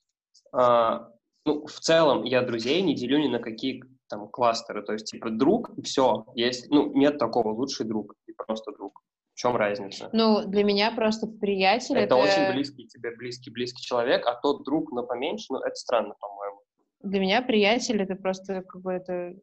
А, 0.51 1.07
ну, 1.45 1.65
в 1.67 1.79
целом 1.79 2.23
я 2.23 2.41
друзей 2.41 2.81
не 2.81 2.95
делю 2.95 3.19
ни 3.19 3.27
на 3.27 3.39
какие 3.39 3.83
там 4.09 4.27
кластеры. 4.27 4.83
То 4.83 4.93
есть, 4.93 5.05
типа, 5.05 5.29
друг, 5.29 5.71
все. 5.83 6.25
Есть, 6.35 6.69
ну, 6.69 6.91
нет 6.93 7.17
такого 7.17 7.53
лучший 7.53 7.85
друг 7.85 8.15
и 8.33 8.45
просто 8.45 8.71
друг. 8.71 9.01
В 9.33 9.37
чем 9.37 9.55
разница? 9.55 10.09
Ну, 10.13 10.45
для 10.45 10.63
меня 10.63 10.91
просто 10.91 11.27
приятель 11.27 11.97
это... 11.97 12.15
Это 12.15 12.15
очень 12.17 12.53
близкий 12.53 12.87
тебе, 12.87 13.15
близкий-близкий 13.15 13.81
человек, 13.81 14.27
а 14.27 14.35
тот 14.35 14.63
друг, 14.63 14.91
но 14.91 15.03
поменьше, 15.03 15.47
ну, 15.49 15.59
это 15.59 15.75
странно, 15.75 16.13
по-моему. 16.19 16.59
Для 17.01 17.19
меня 17.19 17.41
приятель— 17.41 18.01
это 18.03 18.15
просто 18.15 18.61
какой-то... 18.61 19.33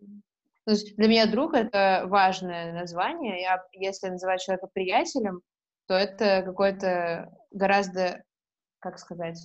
Ну, 0.66 0.74
для 0.96 1.08
меня 1.08 1.26
друг— 1.26 1.54
это 1.54 2.04
важное 2.06 2.72
название. 2.72 3.40
Я, 3.40 3.64
если 3.72 4.08
называть 4.08 4.42
человека 4.42 4.68
приятелем, 4.72 5.40
то 5.88 5.94
это 5.94 6.42
какой-то 6.42 7.32
гораздо, 7.50 8.22
как 8.78 8.98
сказать, 8.98 9.38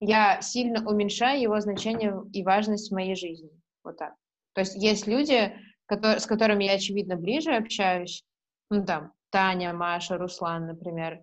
я 0.00 0.40
сильно 0.40 0.88
уменьшаю 0.88 1.42
его 1.42 1.60
значение 1.60 2.14
и 2.32 2.42
важность 2.42 2.90
в 2.90 2.94
моей 2.94 3.14
жизни. 3.14 3.50
Вот 3.84 3.98
так. 3.98 4.14
То 4.54 4.62
есть 4.62 4.74
есть 4.76 5.06
люди, 5.06 5.54
которые, 5.84 6.20
с 6.20 6.26
которыми 6.26 6.64
я, 6.64 6.72
очевидно, 6.72 7.16
ближе 7.16 7.54
общаюсь, 7.54 8.24
ну, 8.70 8.84
там, 8.84 9.12
Таня, 9.30 9.72
Маша, 9.72 10.16
Руслан, 10.16 10.66
например, 10.66 11.20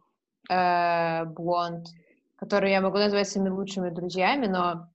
э, 0.50 1.25
Блонд, 1.25 1.88
которые 2.36 2.74
я 2.74 2.82
могу 2.82 2.98
назвать 2.98 3.27
своими 3.27 3.50
лучшими 3.50 3.89
друзьями, 3.89 4.48
но 4.48 4.89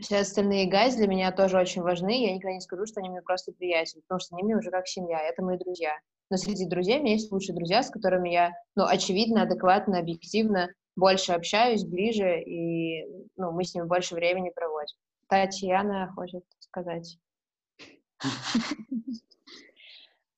все 0.00 0.18
остальные 0.20 0.68
гайз 0.68 0.96
для 0.96 1.06
меня 1.06 1.30
тоже 1.30 1.58
очень 1.58 1.82
важны. 1.82 2.24
Я 2.24 2.34
никогда 2.34 2.54
не 2.54 2.60
скажу, 2.60 2.86
что 2.86 3.00
они 3.00 3.10
мне 3.10 3.22
просто 3.22 3.52
приятели, 3.52 4.00
потому 4.00 4.18
что 4.18 4.34
они 4.34 4.44
мне 4.44 4.56
уже 4.56 4.70
как 4.70 4.88
семья, 4.88 5.20
это 5.20 5.42
мои 5.42 5.56
друзья. 5.58 5.92
Но 6.30 6.36
среди 6.36 6.66
друзей 6.66 6.98
у 6.98 7.02
меня 7.02 7.12
есть 7.12 7.30
лучшие 7.30 7.54
друзья, 7.54 7.82
с 7.82 7.90
которыми 7.90 8.30
я, 8.30 8.52
ну, 8.74 8.84
очевидно, 8.86 9.42
адекватно, 9.42 9.98
объективно 9.98 10.70
больше 10.96 11.32
общаюсь, 11.32 11.84
ближе, 11.84 12.40
и, 12.40 13.04
ну, 13.36 13.52
мы 13.52 13.64
с 13.64 13.74
ними 13.74 13.84
больше 13.84 14.14
времени 14.14 14.50
проводим. 14.50 14.96
Татьяна 15.28 16.12
хочет 16.14 16.44
сказать. 16.60 17.18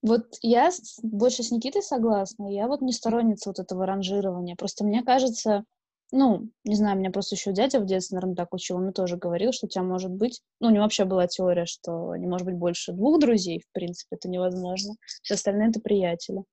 Вот 0.06 0.36
я 0.40 0.70
больше 1.02 1.42
с 1.42 1.50
Никитой 1.50 1.82
согласна. 1.82 2.46
Я 2.46 2.68
вот 2.68 2.80
не 2.80 2.92
сторонница 2.92 3.50
вот 3.50 3.58
этого 3.58 3.86
ранжирования. 3.86 4.54
Просто 4.54 4.84
мне 4.84 5.02
кажется, 5.02 5.64
ну, 6.12 6.48
не 6.62 6.76
знаю, 6.76 6.96
меня 6.96 7.10
просто 7.10 7.34
еще 7.34 7.52
дядя 7.52 7.80
в 7.80 7.86
детстве, 7.86 8.14
наверное, 8.14 8.36
так 8.36 8.54
учил, 8.54 8.76
он 8.76 8.92
тоже 8.92 9.16
говорил, 9.16 9.50
что 9.50 9.66
у 9.66 9.68
тебя 9.68 9.82
может 9.82 10.12
быть, 10.12 10.42
ну, 10.60 10.68
у 10.68 10.70
него 10.70 10.84
вообще 10.84 11.06
была 11.06 11.26
теория, 11.26 11.66
что 11.66 12.14
не 12.14 12.28
может 12.28 12.46
быть 12.46 12.54
больше 12.54 12.92
двух 12.92 13.18
друзей, 13.18 13.58
в 13.58 13.72
принципе, 13.72 14.14
это 14.14 14.28
невозможно. 14.28 14.94
Все 15.22 15.34
остальные— 15.34 15.68
это 15.70 15.80
приятели. 15.80 16.44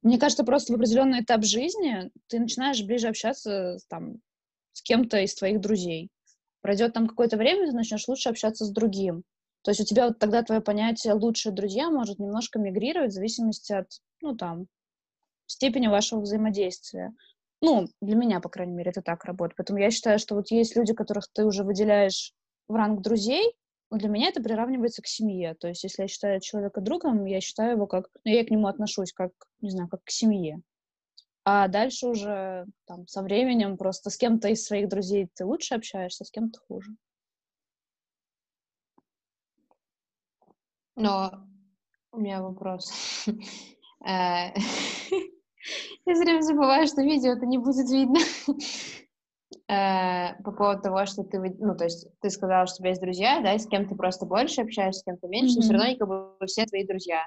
Мне 0.00 0.18
кажется, 0.18 0.42
просто 0.42 0.72
в 0.72 0.76
определенный 0.76 1.20
этап 1.20 1.44
жизни 1.44 2.10
ты 2.28 2.40
начинаешь 2.40 2.82
ближе 2.82 3.08
общаться 3.08 3.76
там, 3.90 4.20
с 4.72 4.80
кем-то 4.80 5.18
из 5.18 5.34
твоих 5.34 5.60
друзей. 5.60 6.08
Пройдет 6.62 6.94
там 6.94 7.08
какое-то 7.08 7.36
время, 7.36 7.66
ты 7.66 7.72
начнешь 7.72 8.08
лучше 8.08 8.30
общаться 8.30 8.64
с 8.64 8.70
другим. 8.70 9.24
То 9.62 9.70
есть 9.70 9.80
у 9.80 9.84
тебя 9.84 10.08
вот 10.08 10.18
тогда 10.18 10.42
твое 10.42 10.60
понятие 10.60 11.14
«лучшие 11.14 11.52
друзья» 11.52 11.90
может 11.90 12.18
немножко 12.18 12.58
мигрировать 12.58 13.10
в 13.10 13.14
зависимости 13.14 13.72
от, 13.72 13.88
ну, 14.22 14.36
там, 14.36 14.66
степени 15.46 15.88
вашего 15.88 16.20
взаимодействия. 16.20 17.12
Ну, 17.60 17.88
для 18.00 18.16
меня, 18.16 18.40
по 18.40 18.48
крайней 18.48 18.74
мере, 18.74 18.90
это 18.90 19.02
так 19.02 19.24
работает. 19.24 19.56
Поэтому 19.56 19.80
я 19.80 19.90
считаю, 19.90 20.18
что 20.18 20.36
вот 20.36 20.50
есть 20.50 20.76
люди, 20.76 20.94
которых 20.94 21.26
ты 21.32 21.44
уже 21.44 21.64
выделяешь 21.64 22.32
в 22.68 22.74
ранг 22.74 23.02
друзей, 23.02 23.54
но 23.90 23.98
для 23.98 24.08
меня 24.08 24.28
это 24.28 24.42
приравнивается 24.42 25.02
к 25.02 25.06
семье. 25.06 25.54
То 25.54 25.68
есть 25.68 25.82
если 25.82 26.02
я 26.02 26.08
считаю 26.08 26.40
человека 26.40 26.80
другом, 26.80 27.24
я 27.24 27.40
считаю 27.40 27.72
его 27.72 27.86
как... 27.86 28.08
Ну, 28.24 28.30
я 28.30 28.44
к 28.44 28.50
нему 28.50 28.68
отношусь 28.68 29.12
как, 29.12 29.32
не 29.60 29.70
знаю, 29.70 29.88
как 29.88 30.04
к 30.04 30.10
семье. 30.10 30.60
А 31.44 31.66
дальше 31.68 32.06
уже 32.06 32.66
там, 32.86 33.08
со 33.08 33.22
временем 33.22 33.78
просто 33.78 34.10
с 34.10 34.18
кем-то 34.18 34.48
из 34.48 34.64
своих 34.64 34.88
друзей 34.88 35.28
ты 35.34 35.46
лучше 35.46 35.74
общаешься, 35.74 36.24
с 36.24 36.30
кем-то 36.30 36.60
хуже. 36.68 36.92
Но 40.98 41.30
у 42.12 42.18
меня 42.18 42.42
вопрос. 42.42 42.92
Э, 44.06 44.54
я 46.06 46.14
все 46.14 46.22
время 46.22 46.40
забываю, 46.40 46.86
что 46.86 47.02
видео 47.02 47.32
это 47.32 47.46
не 47.46 47.58
будет 47.58 47.90
видно. 47.90 48.20
Э, 49.70 50.40
по 50.44 50.52
поводу 50.52 50.82
того, 50.82 51.04
что 51.04 51.24
ты, 51.24 51.40
ну, 51.40 51.76
то 51.76 51.84
есть 51.84 52.06
ты 52.20 52.30
сказала, 52.30 52.66
что 52.66 52.76
у 52.76 52.78
тебя 52.78 52.90
есть 52.90 53.02
друзья, 53.02 53.40
да, 53.42 53.54
и 53.54 53.58
с 53.58 53.66
кем 53.66 53.86
ты 53.86 53.94
просто 53.96 54.24
больше 54.24 54.62
общаешься, 54.62 55.00
с 55.00 55.04
кем-то 55.04 55.26
меньше, 55.26 55.56
но 55.56 55.62
все 55.62 55.72
равно 55.72 55.96
как 55.98 56.08
бы 56.08 56.46
все 56.46 56.64
твои 56.64 56.86
друзья. 56.86 57.26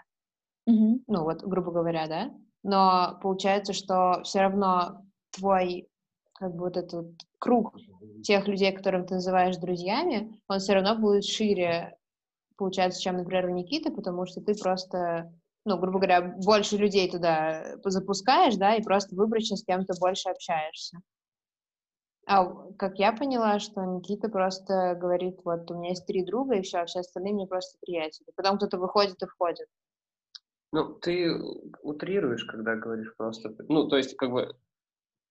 Ну, 0.66 1.04
вот, 1.08 1.44
грубо 1.44 1.72
говоря, 1.72 2.08
да. 2.08 2.32
Но 2.64 3.20
получается, 3.22 3.74
что 3.74 4.22
все 4.24 4.40
равно 4.40 5.04
твой, 5.32 5.88
как 6.34 6.56
бы 6.56 6.62
вот 6.62 6.78
этот 6.78 7.12
круг 7.38 7.76
тех 8.24 8.48
людей, 8.48 8.72
которым 8.72 9.06
ты 9.06 9.16
называешь 9.16 9.58
друзьями, 9.58 10.42
он 10.48 10.60
все 10.60 10.74
равно 10.74 10.96
будет 10.96 11.26
шире 11.26 11.96
получается, 12.62 13.02
чем, 13.02 13.18
например, 13.18 13.48
у 13.48 13.54
Никиты, 13.56 13.92
потому 13.92 14.28
что 14.28 14.40
ты 14.40 14.54
просто, 14.54 15.34
ну, 15.66 15.80
грубо 15.80 15.98
говоря, 15.98 16.22
больше 16.22 16.78
людей 16.78 17.10
туда 17.10 17.76
запускаешь, 17.84 18.56
да, 18.56 18.76
и 18.76 18.84
просто 18.84 19.16
выборочно 19.16 19.58
с 19.58 19.66
кем-то 19.66 19.94
больше 20.00 20.30
общаешься. 20.30 21.00
А 22.28 22.46
как 22.78 23.00
я 23.00 23.14
поняла, 23.14 23.58
что 23.58 23.84
Никита 23.84 24.30
просто 24.30 24.96
говорит, 24.96 25.40
вот 25.44 25.72
у 25.72 25.74
меня 25.74 25.90
есть 25.90 26.06
три 26.06 26.24
друга, 26.24 26.58
и 26.58 26.62
все, 26.62 26.78
а 26.78 26.86
все 26.86 27.00
остальные 27.00 27.34
мне 27.34 27.48
просто 27.48 27.80
приятели. 27.82 28.28
Потом 28.36 28.58
кто-то 28.58 28.78
выходит 28.78 29.20
и 29.24 29.26
входит. 29.26 29.68
Ну, 30.72 30.94
ты 30.94 31.34
утрируешь, 31.82 32.46
когда 32.46 32.76
говоришь 32.76 33.16
просто... 33.18 33.56
Ну, 33.70 33.88
то 33.88 33.98
есть, 33.98 34.16
как 34.18 34.32
бы, 34.32 34.56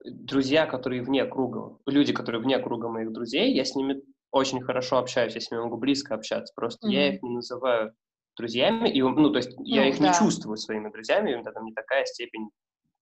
друзья, 0.04 0.66
которые 0.66 1.02
вне 1.02 1.24
круга, 1.26 1.78
люди, 1.86 2.12
которые 2.12 2.42
вне 2.42 2.58
круга 2.58 2.88
моих 2.88 3.12
друзей, 3.12 3.54
я 3.54 3.64
с 3.64 3.76
ними 3.76 4.02
очень 4.30 4.60
хорошо 4.62 4.98
общаюсь, 4.98 5.34
я 5.34 5.40
с 5.40 5.50
ними 5.50 5.62
могу 5.62 5.76
близко 5.76 6.14
общаться, 6.14 6.52
просто 6.54 6.86
mm-hmm. 6.86 6.92
я 6.92 7.14
их 7.14 7.22
не 7.22 7.30
называю 7.30 7.94
друзьями, 8.36 8.88
и, 8.88 9.02
ну, 9.02 9.30
то 9.30 9.38
есть 9.38 9.56
ну, 9.56 9.64
я 9.64 9.88
их 9.88 9.98
да. 9.98 10.08
не 10.08 10.14
чувствую 10.14 10.56
своими 10.56 10.90
друзьями, 10.90 11.34
у 11.34 11.38
меня 11.38 11.52
там 11.52 11.64
не 11.64 11.72
такая 11.72 12.04
степень 12.04 12.50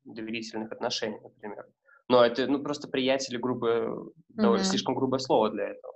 доверительных 0.05 0.73
отношений, 0.73 1.21
например. 1.21 1.67
Но 2.09 2.25
это, 2.25 2.47
ну, 2.47 2.63
просто 2.63 2.89
приятели 2.89 3.37
грубое, 3.37 3.89
mm-hmm. 3.89 4.13
довольно 4.35 4.65
слишком 4.65 4.95
грубое 4.95 5.19
слово 5.19 5.51
для 5.51 5.69
этого. 5.69 5.95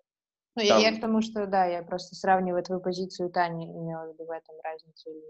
Ну, 0.54 0.68
там... 0.68 0.80
я, 0.80 0.90
я 0.90 0.96
к 0.96 1.00
тому, 1.00 1.22
что, 1.22 1.46
да, 1.46 1.64
я 1.64 1.82
просто 1.82 2.14
сравниваю 2.14 2.62
твою 2.62 2.82
позицию 2.82 3.30
Тани, 3.30 3.64
имела 3.64 4.04
в 4.04 4.12
виду 4.12 4.26
в 4.26 4.30
этом 4.30 4.54
разницу 4.62 5.10
или 5.10 5.24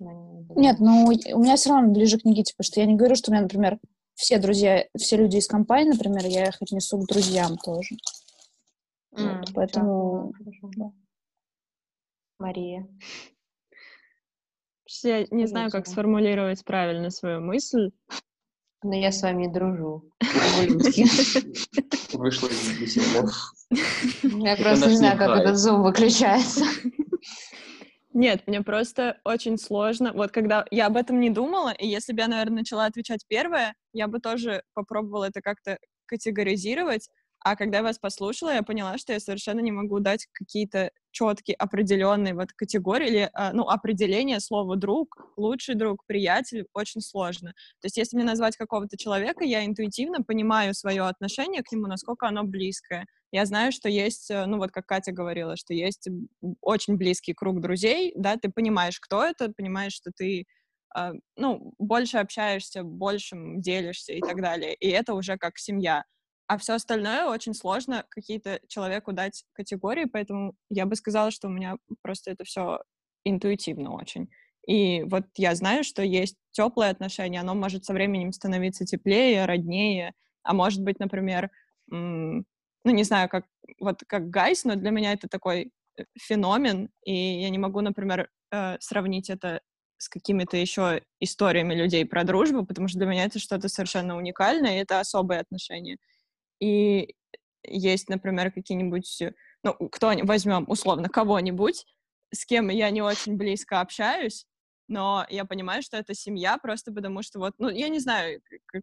нет. 0.00 0.56
Нет, 0.56 0.76
ну, 0.80 1.06
у 1.06 1.40
меня 1.40 1.56
все 1.56 1.70
равно 1.70 1.92
ближе 1.92 2.18
к 2.18 2.24
Никите, 2.24 2.52
потому 2.56 2.66
что 2.66 2.80
я 2.80 2.86
не 2.86 2.96
говорю, 2.96 3.14
что 3.14 3.30
у 3.30 3.34
меня, 3.34 3.42
например, 3.42 3.78
все 4.14 4.38
друзья, 4.38 4.86
все 4.96 5.16
люди 5.16 5.36
из 5.36 5.46
компании, 5.46 5.90
например, 5.90 6.24
я 6.26 6.48
их 6.48 6.60
отнесу 6.60 6.98
к 6.98 7.06
друзьям 7.06 7.56
тоже. 7.58 7.96
Mm, 9.16 9.38
вот, 9.38 9.50
поэтому... 9.54 10.32
Да. 10.76 10.92
Мария. 12.38 12.88
Я 15.02 15.26
не 15.30 15.46
знаю, 15.46 15.70
как 15.70 15.86
сформулировать 15.86 16.64
правильно 16.64 17.10
свою 17.10 17.40
мысль. 17.40 17.90
Но 18.82 18.94
я 18.94 19.12
с 19.12 19.22
вами 19.22 19.46
дружу. 19.46 20.10
Вышла 22.12 22.48
из 22.48 22.80
беседы. 22.80 23.28
Я 24.22 24.56
просто 24.56 24.90
не 24.90 24.96
знаю, 24.96 25.18
как 25.18 25.38
этот 25.38 25.56
зум 25.56 25.82
выключается. 25.82 26.64
Нет, 28.12 28.46
мне 28.46 28.62
просто 28.62 29.20
очень 29.24 29.58
сложно. 29.58 30.12
Вот 30.12 30.30
когда 30.30 30.64
я 30.70 30.86
об 30.86 30.96
этом 30.96 31.18
не 31.18 31.30
думала, 31.30 31.72
и 31.72 31.86
если 31.86 32.12
бы 32.12 32.20
я, 32.20 32.28
наверное, 32.28 32.58
начала 32.58 32.84
отвечать 32.84 33.24
первое, 33.26 33.74
я 33.92 34.06
бы 34.06 34.20
тоже 34.20 34.62
попробовала 34.74 35.24
это 35.24 35.40
как-то 35.40 35.78
категоризировать, 36.06 37.08
а 37.44 37.56
когда 37.56 37.78
я 37.78 37.82
вас 37.84 37.98
послушала, 37.98 38.54
я 38.54 38.62
поняла, 38.62 38.96
что 38.96 39.12
я 39.12 39.20
совершенно 39.20 39.60
не 39.60 39.70
могу 39.70 40.00
дать 40.00 40.26
какие-то 40.32 40.90
четкие 41.10 41.56
определенные 41.56 42.34
вот 42.34 42.52
категории 42.52 43.08
или 43.08 43.30
а, 43.34 43.52
ну, 43.52 43.68
определение 43.68 44.40
слова 44.40 44.76
друг, 44.76 45.32
лучший 45.36 45.74
друг, 45.74 46.06
приятель 46.06 46.66
очень 46.72 47.02
сложно. 47.02 47.50
То 47.80 47.86
есть 47.86 47.98
если 47.98 48.16
мне 48.16 48.24
назвать 48.24 48.56
какого-то 48.56 48.96
человека, 48.96 49.44
я 49.44 49.64
интуитивно 49.66 50.22
понимаю 50.22 50.72
свое 50.74 51.02
отношение 51.02 51.62
к 51.62 51.70
нему, 51.70 51.86
насколько 51.86 52.26
оно 52.26 52.44
близкое. 52.44 53.06
Я 53.30 53.44
знаю, 53.44 53.72
что 53.72 53.90
есть, 53.90 54.30
э, 54.30 54.46
ну 54.46 54.56
вот 54.56 54.70
как 54.70 54.86
Катя 54.86 55.12
говорила, 55.12 55.56
что 55.56 55.74
есть 55.74 56.08
очень 56.62 56.96
близкий 56.96 57.34
круг 57.34 57.60
друзей, 57.60 58.12
да, 58.16 58.36
ты 58.36 58.50
понимаешь, 58.50 58.98
кто 59.00 59.22
это, 59.22 59.52
понимаешь, 59.52 59.92
что 59.92 60.10
ты 60.16 60.46
а, 60.94 61.12
ну, 61.36 61.74
больше 61.78 62.18
общаешься, 62.18 62.84
большим 62.84 63.60
делишься 63.60 64.12
и 64.14 64.20
так 64.20 64.40
далее. 64.40 64.74
И 64.74 64.88
это 64.88 65.14
уже 65.14 65.36
как 65.36 65.58
семья. 65.58 66.04
А 66.46 66.58
все 66.58 66.74
остальное 66.74 67.26
очень 67.26 67.54
сложно 67.54 68.04
какие-то 68.10 68.60
человеку 68.68 69.12
дать 69.12 69.44
категории, 69.54 70.04
поэтому 70.04 70.54
я 70.70 70.84
бы 70.84 70.94
сказала, 70.96 71.30
что 71.30 71.48
у 71.48 71.50
меня 71.50 71.76
просто 72.02 72.30
это 72.30 72.44
все 72.44 72.80
интуитивно 73.24 73.94
очень. 73.94 74.28
И 74.66 75.02
вот 75.04 75.24
я 75.36 75.54
знаю, 75.54 75.84
что 75.84 76.02
есть 76.02 76.36
теплое 76.52 76.90
отношение, 76.90 77.40
оно 77.40 77.54
может 77.54 77.84
со 77.84 77.92
временем 77.92 78.32
становиться 78.32 78.84
теплее, 78.84 79.46
роднее, 79.46 80.12
а 80.42 80.54
может 80.54 80.82
быть, 80.82 80.98
например, 81.00 81.50
ну, 81.88 82.44
не 82.84 83.04
знаю, 83.04 83.28
как, 83.28 83.46
вот 83.80 84.02
как 84.06 84.28
гайс, 84.30 84.64
но 84.64 84.74
для 84.74 84.90
меня 84.90 85.12
это 85.12 85.28
такой 85.28 85.72
э, 85.96 86.04
феномен, 86.18 86.90
и 87.04 87.14
я 87.14 87.50
не 87.50 87.58
могу, 87.58 87.80
например, 87.80 88.28
э, 88.52 88.76
сравнить 88.80 89.30
это 89.30 89.60
с 89.96 90.08
какими-то 90.08 90.56
еще 90.56 91.02
историями 91.20 91.74
людей 91.74 92.04
про 92.04 92.24
дружбу, 92.24 92.66
потому 92.66 92.88
что 92.88 92.98
для 92.98 93.06
меня 93.06 93.24
это 93.24 93.38
что-то 93.38 93.68
совершенно 93.68 94.16
уникальное, 94.16 94.76
и 94.76 94.82
это 94.82 95.00
особые 95.00 95.40
отношения. 95.40 95.98
И 96.60 97.14
есть, 97.62 98.08
например, 98.08 98.52
какие-нибудь, 98.52 99.22
ну, 99.62 99.74
кто 99.90 100.12
возьмем 100.22 100.64
условно 100.68 101.08
кого-нибудь, 101.08 101.86
с 102.32 102.44
кем 102.44 102.68
я 102.68 102.90
не 102.90 103.02
очень 103.02 103.36
близко 103.36 103.80
общаюсь, 103.80 104.46
но 104.88 105.26
я 105.30 105.44
понимаю, 105.44 105.82
что 105.82 105.96
это 105.96 106.14
семья 106.14 106.58
просто 106.58 106.92
потому, 106.92 107.22
что 107.22 107.38
вот, 107.38 107.54
ну, 107.58 107.68
я 107.70 107.88
не 107.88 108.00
знаю, 108.00 108.40
как, 108.66 108.82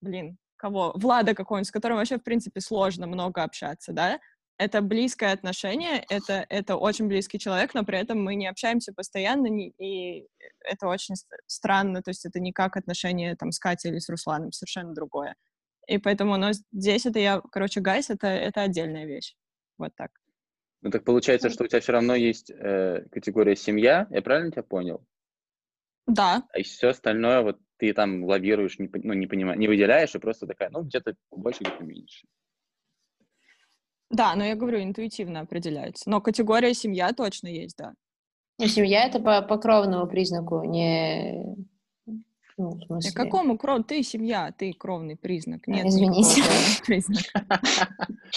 блин, 0.00 0.38
кого, 0.56 0.92
Влада 0.96 1.34
какого-нибудь, 1.34 1.68
с 1.68 1.72
которым 1.72 1.98
вообще, 1.98 2.18
в 2.18 2.24
принципе, 2.24 2.60
сложно 2.60 3.06
много 3.06 3.42
общаться, 3.42 3.92
да, 3.92 4.20
это 4.58 4.80
близкое 4.80 5.32
отношение, 5.32 6.02
это, 6.08 6.46
это 6.48 6.76
очень 6.76 7.08
близкий 7.08 7.38
человек, 7.38 7.74
но 7.74 7.84
при 7.84 7.98
этом 7.98 8.22
мы 8.22 8.36
не 8.36 8.46
общаемся 8.46 8.92
постоянно, 8.94 9.48
не, 9.48 9.68
и 9.78 10.26
это 10.60 10.88
очень 10.88 11.14
странно, 11.46 12.02
то 12.02 12.10
есть 12.10 12.24
это 12.24 12.40
не 12.40 12.52
как 12.52 12.76
отношения 12.76 13.36
там 13.36 13.52
с 13.52 13.58
Катей 13.58 13.90
или 13.90 13.98
с 13.98 14.08
Русланом, 14.08 14.52
совершенно 14.52 14.94
другое. 14.94 15.34
И 15.86 15.98
поэтому, 15.98 16.36
но 16.36 16.52
здесь 16.72 17.06
это 17.06 17.18
я, 17.18 17.40
короче, 17.52 17.80
гайс, 17.80 18.10
это, 18.10 18.26
это 18.26 18.62
отдельная 18.62 19.06
вещь. 19.06 19.34
Вот 19.78 19.92
так. 19.94 20.10
Ну 20.82 20.90
так 20.90 21.04
получается, 21.04 21.50
что 21.50 21.64
у 21.64 21.66
тебя 21.66 21.80
все 21.80 21.92
равно 21.92 22.14
есть 22.14 22.50
э, 22.50 23.06
категория 23.10 23.56
семья, 23.56 24.06
я 24.10 24.22
правильно 24.22 24.50
тебя 24.50 24.62
понял? 24.62 25.04
Да. 26.06 26.44
А 26.52 26.62
все 26.62 26.88
остальное 26.88 27.42
вот 27.42 27.58
ты 27.78 27.92
там 27.92 28.24
лавируешь, 28.24 28.78
не, 28.78 28.88
ну, 28.92 29.12
не 29.12 29.26
понимаешь, 29.26 29.58
не 29.58 29.68
выделяешь, 29.68 30.14
и 30.14 30.18
просто 30.18 30.46
такая, 30.46 30.70
ну, 30.70 30.82
где-то 30.82 31.14
больше, 31.30 31.60
где-то 31.64 31.82
меньше. 31.82 32.26
Да, 34.10 34.34
но 34.36 34.44
я 34.44 34.54
говорю, 34.54 34.82
интуитивно 34.82 35.40
определяется. 35.40 36.08
Но 36.08 36.20
категория 36.20 36.74
семья 36.74 37.12
точно 37.12 37.48
есть, 37.48 37.76
да. 37.76 37.94
Ну, 38.58 38.66
семья 38.66 39.04
это 39.04 39.18
по, 39.18 39.42
по 39.42 39.58
кровному 39.58 40.06
признаку, 40.06 40.62
не... 40.64 41.56
Ну, 42.58 42.70
в 42.70 42.82
смысле... 42.84 43.10
А 43.14 43.24
какому 43.24 43.58
кров? 43.58 43.86
Ты 43.86 44.02
семья, 44.02 44.52
ты 44.56 44.72
кровный 44.72 45.16
признак. 45.16 45.62
А, 45.66 45.70
Нет 45.70 45.86
Извините. 45.86 46.42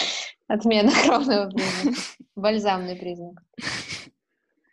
Отмена 0.48 0.92
кровного 1.04 1.50
признака. 1.50 2.00
Бальзамный 2.36 2.96
признак. 2.96 3.42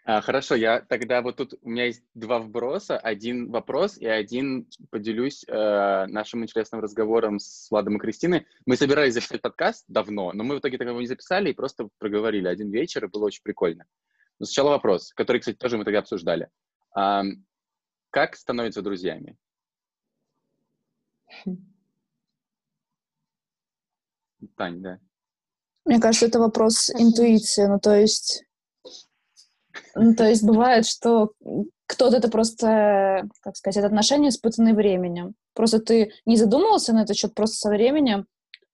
А, 0.09 0.21
хорошо, 0.21 0.55
я 0.55 0.79
тогда 0.79 1.21
вот 1.21 1.35
тут 1.35 1.53
у 1.61 1.69
меня 1.69 1.85
есть 1.85 2.01
два 2.13 2.39
вброса, 2.39 2.97
один 2.97 3.51
вопрос 3.51 3.97
и 3.97 4.05
один 4.05 4.65
поделюсь 4.89 5.43
э, 5.47 6.05
нашим 6.07 6.43
интересным 6.43 6.79
разговором 6.79 7.39
с 7.39 7.69
Владом 7.69 7.97
и 7.97 7.99
Кристиной. 7.99 8.47
Мы 8.65 8.77
собирались 8.77 9.15
записать 9.15 9.41
подкаст 9.41 9.83
давно, 9.89 10.31
но 10.33 10.45
мы 10.45 10.55
в 10.55 10.59
итоге 10.59 10.77
такого 10.77 10.99
не 11.01 11.07
записали 11.07 11.49
и 11.49 11.53
просто 11.53 11.89
проговорили 11.99 12.47
один 12.47 12.71
вечер, 12.71 13.03
и 13.03 13.09
было 13.09 13.25
очень 13.25 13.43
прикольно. 13.43 13.83
Но 14.39 14.45
сначала 14.45 14.69
вопрос, 14.69 15.11
который, 15.13 15.39
кстати, 15.39 15.57
тоже 15.57 15.77
мы 15.77 15.83
тогда 15.83 15.99
обсуждали. 15.99 16.47
Как 18.17 18.35
становятся 18.35 18.81
друзьями? 18.81 19.37
Тань, 24.55 24.81
да. 24.81 24.99
Мне 25.85 25.99
кажется, 25.99 26.25
это 26.25 26.39
вопрос 26.39 26.89
интуиции. 26.89 27.67
Ну, 27.67 27.79
то 27.79 27.95
есть, 27.95 28.43
ну, 29.93 30.15
то 30.15 30.27
есть 30.27 30.43
бывает, 30.43 30.87
что 30.87 31.33
кто-то 31.85 32.17
это 32.17 32.27
просто, 32.27 33.29
как 33.41 33.55
сказать, 33.55 33.77
это 33.77 33.85
отношения, 33.85 34.29
испытанные 34.29 34.73
временем. 34.73 35.35
Просто 35.53 35.79
ты 35.79 36.11
не 36.25 36.37
задумывался 36.37 36.93
на 36.93 37.03
этот 37.03 37.15
счет, 37.17 37.35
просто 37.35 37.57
со 37.57 37.69
временем 37.69 38.25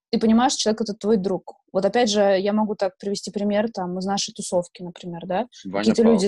ты 0.09 0.19
понимаешь, 0.19 0.53
человек 0.53 0.81
это 0.81 0.93
твой 0.93 1.17
друг. 1.17 1.55
Вот 1.73 1.83
опять 1.83 2.09
же, 2.09 2.21
я 2.21 2.53
могу 2.53 2.75
так 2.75 2.97
привести 2.97 3.29
пример 3.29 3.69
там 3.73 3.99
из 3.99 4.05
нашей 4.05 4.33
тусовки, 4.33 4.83
например, 4.83 5.25
да? 5.25 5.47
Какие-то 5.69 6.03
люди... 6.03 6.27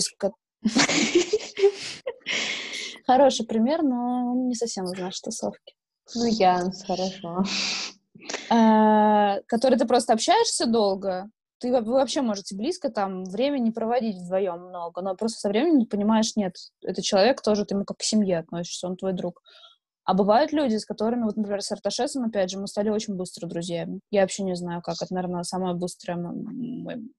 Хороший 3.05 3.45
пример, 3.45 3.83
но 3.83 4.33
не 4.35 4.55
совсем 4.55 4.85
из 4.85 4.99
нашей 4.99 5.21
тусовки. 5.21 5.75
Ну, 6.15 6.25
Янс, 6.25 6.83
хорошо. 6.83 7.43
Э, 8.49 9.41
который 9.47 9.77
ты 9.77 9.85
просто 9.85 10.13
общаешься 10.13 10.65
долго, 10.65 11.29
ты, 11.59 11.71
вы 11.71 11.93
вообще 11.93 12.21
можете 12.21 12.55
близко 12.55 12.89
там 12.89 13.23
времени 13.23 13.69
проводить 13.69 14.17
вдвоем 14.17 14.67
много, 14.67 15.01
но 15.01 15.15
просто 15.15 15.39
со 15.39 15.49
временем 15.49 15.85
понимаешь, 15.85 16.35
нет, 16.35 16.55
этот 16.81 17.03
человек 17.03 17.41
тоже, 17.41 17.65
ты 17.65 17.75
ему 17.75 17.85
как 17.85 17.97
к 17.97 18.03
семье 18.03 18.39
относишься, 18.39 18.87
он 18.87 18.97
твой 18.97 19.13
друг. 19.13 19.41
А 20.05 20.13
бывают 20.13 20.53
люди, 20.53 20.75
с 20.75 20.85
которыми, 20.85 21.23
вот, 21.23 21.35
например, 21.35 21.61
с 21.61 21.71
Арташесом, 21.71 22.25
опять 22.25 22.51
же, 22.51 22.59
мы 22.59 22.67
стали 22.67 22.89
очень 22.89 23.15
быстро 23.15 23.47
друзьями. 23.47 23.99
Я 24.11 24.21
вообще 24.21 24.43
не 24.43 24.55
знаю, 24.55 24.81
как. 24.81 24.95
Это, 25.01 25.13
наверное, 25.13 25.43
самый 25.43 25.73
быстрый 25.73 26.15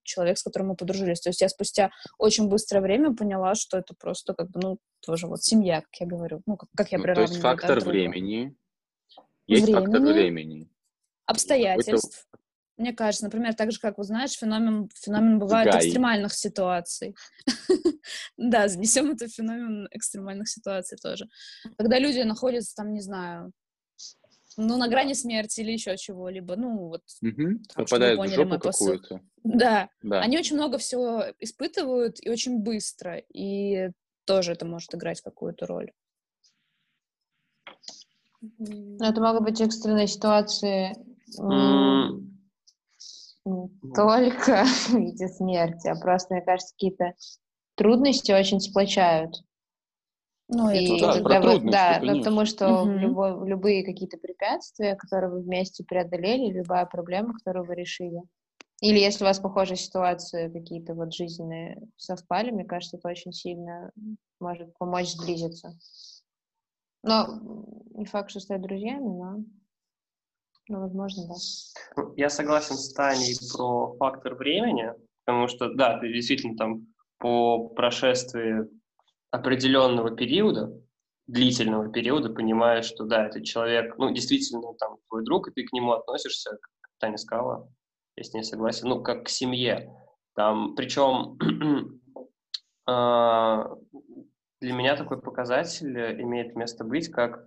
человек, 0.05 0.39
с 0.39 0.43
которым 0.43 0.69
мы 0.69 0.77
подружились. 0.77 1.21
То 1.21 1.31
есть 1.31 1.41
я 1.41 1.49
спустя 1.49 1.91
очень 2.19 2.49
быстрое 2.49 2.83
время 2.83 3.15
поняла, 3.15 3.55
что 3.55 3.79
это 3.79 3.95
просто 3.99 4.35
как 4.35 4.51
бы, 4.51 4.61
ну, 4.63 4.79
тоже 5.05 5.27
вот 5.27 5.43
семья, 5.43 5.81
как 5.81 6.01
я 6.01 6.07
говорю. 6.07 6.43
Ну, 6.47 6.57
как, 6.57 6.69
как 6.77 6.93
я 6.93 6.99
ну, 6.99 7.05
приравниваю. 7.05 7.29
То 7.29 7.33
есть 7.35 7.43
фактор 7.43 7.81
да, 7.83 7.91
времени. 7.91 8.57
Есть 9.47 9.65
времени. 9.65 9.85
фактор 9.85 10.01
времени 10.01 10.71
обстоятельств. 11.27 12.27
Мне 12.77 12.93
кажется, 12.93 13.25
например, 13.25 13.55
так 13.55 13.73
же, 13.73 13.81
как, 13.81 13.97
вы 13.97 14.05
знаешь, 14.05 14.33
феномен, 14.33 14.91
феномен 14.95 15.39
бывает 15.39 15.73
Гай. 15.73 15.81
экстремальных 15.81 16.35
ситуаций. 16.35 17.17
да, 18.37 18.69
занесем 18.69 19.11
это 19.13 19.29
феномен 19.29 19.89
экстремальных 19.93 20.49
ситуаций 20.49 20.99
тоже. 21.03 21.27
Когда 21.79 21.99
люди 21.99 22.21
находятся 22.21 22.75
там, 22.75 22.93
не 22.93 23.01
знаю, 23.01 23.53
ну, 24.59 24.77
на 24.77 24.89
грани 24.89 25.15
смерти 25.15 25.61
или 25.61 25.73
еще 25.73 25.97
чего-либо, 25.97 26.57
ну, 26.57 26.79
вот, 26.79 27.03
угу. 27.23 27.61
попадают 27.75 28.21
в 28.21 28.35
жопу 28.35 28.59
какую-то. 28.59 29.21
Да. 29.43 29.89
да, 30.03 30.21
они 30.21 30.39
очень 30.39 30.57
много 30.57 30.77
всего 30.79 31.25
испытывают 31.39 32.19
и 32.21 32.29
очень 32.29 32.59
быстро, 32.59 33.19
и 33.33 33.91
тоже 34.25 34.53
это 34.53 34.67
может 34.67 34.95
играть 34.95 35.21
какую-то 35.23 35.67
роль. 35.67 35.93
Это 39.01 39.21
могут 39.21 39.45
быть 39.45 39.61
экстренные 39.61 40.07
ситуации 40.07 40.95
Mm. 41.39 42.16
Только 43.95 44.65
в 44.89 44.95
виде 44.95 45.29
смерти, 45.29 45.89
а 45.89 45.97
просто, 45.97 46.35
мне 46.35 46.43
кажется, 46.43 46.75
какие-то 46.75 47.15
трудности 47.75 48.33
очень 48.33 48.61
сплочают. 48.61 49.35
Ну, 50.49 50.71
и 50.71 50.97
это 50.97 51.23
да, 51.23 51.41
вы, 51.41 51.71
да 51.71 52.01
ну, 52.01 52.19
потому 52.19 52.47
что 52.47 52.83
угу. 52.83 52.91
любой, 52.93 53.49
любые 53.49 53.85
какие-то 53.85 54.17
препятствия, 54.17 54.95
которые 54.95 55.31
вы 55.31 55.41
вместе 55.41 55.83
преодолели, 55.85 56.53
любая 56.53 56.87
проблема, 56.87 57.35
которую 57.35 57.67
вы 57.67 57.75
решили. 57.75 58.23
Или 58.81 58.99
если 58.99 59.25
у 59.25 59.27
вас 59.27 59.41
похожие 59.41 59.77
ситуации 59.77 60.49
какие-то 60.49 60.95
вот 60.95 61.13
жизненные 61.13 61.81
совпали, 61.97 62.51
мне 62.51 62.65
кажется, 62.65 62.97
это 62.97 63.09
очень 63.09 63.33
сильно 63.33 63.91
может 64.39 64.77
помочь 64.79 65.09
сблизиться. 65.09 65.77
Но 67.03 67.65
не 67.95 68.05
факт, 68.05 68.31
что 68.31 68.41
стать 68.41 68.63
друзьями, 68.63 69.09
но 69.09 69.37
ну, 70.69 70.81
возможно, 70.81 71.29
да. 71.29 71.35
Ну, 71.97 72.15
я 72.17 72.29
согласен 72.29 72.77
с 72.77 72.93
Таней 72.93 73.37
про 73.53 73.97
фактор 73.97 74.35
времени, 74.35 74.93
потому 75.25 75.49
что, 75.49 75.73
да, 75.73 75.99
ты 75.99 76.13
действительно 76.13 76.57
там 76.57 76.87
по 77.19 77.69
прошествии 77.69 78.69
определенного 79.31 80.15
периода, 80.15 80.73
длительного 81.27 81.91
периода, 81.91 82.31
понимаешь, 82.31 82.85
что 82.85 83.05
да, 83.05 83.27
этот 83.27 83.45
человек, 83.45 83.97
ну, 83.99 84.13
действительно, 84.13 84.75
там, 84.75 84.99
твой 85.09 85.25
друг, 85.25 85.49
и 85.49 85.53
ты 85.53 85.65
к 85.65 85.73
нему 85.73 85.93
относишься, 85.93 86.51
как 86.51 86.91
Таня 86.99 87.17
сказала, 87.17 87.69
я 88.17 88.25
с 88.25 88.33
ней 88.33 88.43
согласен, 88.43 88.89
ну, 88.89 89.03
как 89.03 89.25
к 89.25 89.29
семье. 89.29 89.93
Там, 90.35 90.75
причем 90.75 91.39
а, 92.87 93.75
для 94.61 94.73
меня 94.73 94.97
такой 94.97 95.21
показатель 95.21 96.23
имеет 96.23 96.57
место 96.57 96.85
быть, 96.85 97.09
как 97.09 97.47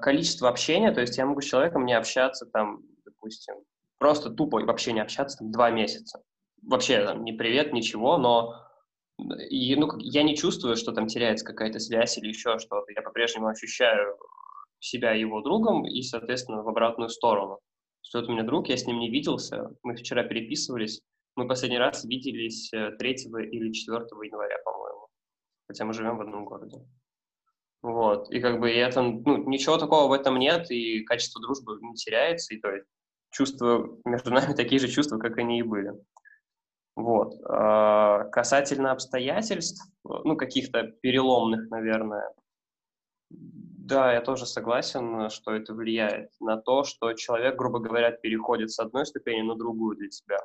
количество 0.00 0.48
общения, 0.48 0.92
то 0.92 1.00
есть 1.00 1.16
я 1.16 1.26
могу 1.26 1.40
с 1.40 1.46
человеком 1.46 1.86
не 1.86 1.94
общаться 1.94 2.46
там, 2.46 2.82
допустим, 3.04 3.54
просто 3.98 4.30
тупо 4.30 4.60
вообще 4.64 4.92
не 4.92 5.00
общаться 5.00 5.38
там 5.38 5.50
два 5.50 5.70
месяца. 5.70 6.22
Вообще 6.62 7.04
там 7.04 7.24
не 7.24 7.32
привет, 7.32 7.72
ничего, 7.72 8.18
но 8.18 8.54
и, 9.48 9.74
ну, 9.76 9.88
я 9.98 10.22
не 10.22 10.36
чувствую, 10.36 10.76
что 10.76 10.92
там 10.92 11.06
теряется 11.06 11.44
какая-то 11.44 11.78
связь 11.78 12.18
или 12.18 12.28
еще 12.28 12.58
что-то. 12.58 12.92
Я 12.94 13.02
по-прежнему 13.02 13.48
ощущаю 13.48 14.16
себя 14.78 15.12
его 15.12 15.40
другом 15.40 15.86
и, 15.86 16.02
соответственно, 16.02 16.62
в 16.62 16.68
обратную 16.68 17.08
сторону. 17.08 17.60
Что 18.02 18.18
это 18.18 18.30
у 18.30 18.32
меня 18.34 18.42
друг, 18.42 18.68
я 18.68 18.76
с 18.76 18.86
ним 18.86 18.98
не 18.98 19.10
виделся, 19.10 19.70
мы 19.82 19.96
вчера 19.96 20.24
переписывались, 20.24 21.00
мы 21.36 21.48
последний 21.48 21.78
раз 21.78 22.04
виделись 22.04 22.70
3 22.70 22.90
э, 23.00 23.46
или 23.46 23.72
4 23.72 24.04
января, 24.24 24.58
по-моему, 24.64 25.06
хотя 25.66 25.84
мы 25.84 25.94
живем 25.94 26.18
в 26.18 26.20
одном 26.20 26.44
городе. 26.44 26.84
Вот. 27.82 28.30
И 28.30 28.40
как 28.40 28.60
бы 28.60 28.70
и 28.70 28.76
это, 28.76 29.02
ну, 29.02 29.48
ничего 29.48 29.76
такого 29.76 30.08
в 30.08 30.12
этом 30.12 30.38
нет, 30.38 30.70
и 30.70 31.02
качество 31.02 31.40
дружбы 31.40 31.78
не 31.80 31.94
теряется, 31.94 32.54
и 32.54 32.60
то 32.60 32.70
есть 32.70 32.86
чувства 33.30 33.98
между 34.04 34.30
нами 34.30 34.52
такие 34.56 34.80
же 34.80 34.88
чувства, 34.88 35.18
как 35.18 35.36
они 35.38 35.58
и 35.58 35.62
были. 35.62 35.92
Вот. 36.94 37.34
А, 37.48 38.24
касательно 38.24 38.92
обстоятельств, 38.92 39.84
ну, 40.04 40.36
каких-то 40.36 40.84
переломных, 41.02 41.70
наверное, 41.70 42.32
да, 43.30 44.12
я 44.12 44.20
тоже 44.20 44.46
согласен, 44.46 45.28
что 45.30 45.52
это 45.52 45.74
влияет 45.74 46.30
на 46.38 46.56
то, 46.56 46.84
что 46.84 47.12
человек, 47.14 47.56
грубо 47.56 47.80
говоря, 47.80 48.12
переходит 48.12 48.70
с 48.70 48.78
одной 48.78 49.06
ступени 49.06 49.42
на 49.42 49.56
другую 49.56 49.96
для 49.96 50.08
тебя. 50.08 50.38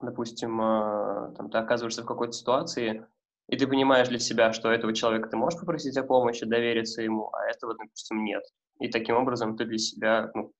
Допустим, 0.00 0.60
а, 0.60 1.34
там, 1.36 1.50
ты 1.50 1.58
оказываешься 1.58 2.02
в 2.02 2.06
какой-то 2.06 2.32
ситуации, 2.32 3.06
и 3.48 3.56
ты 3.56 3.66
понимаешь 3.66 4.08
для 4.08 4.18
себя, 4.18 4.52
что 4.52 4.70
этого 4.70 4.92
человека 4.92 5.28
ты 5.28 5.36
можешь 5.36 5.58
попросить 5.58 5.96
о 5.96 6.02
помощи, 6.02 6.44
довериться 6.44 7.02
ему, 7.02 7.30
а 7.32 7.46
этого, 7.46 7.74
допустим, 7.74 8.24
нет. 8.24 8.42
И 8.80 8.88
таким 8.88 9.16
образом 9.16 9.56
ты 9.56 9.64
для 9.64 9.78
себя 9.78 10.30
ну, 10.34 10.52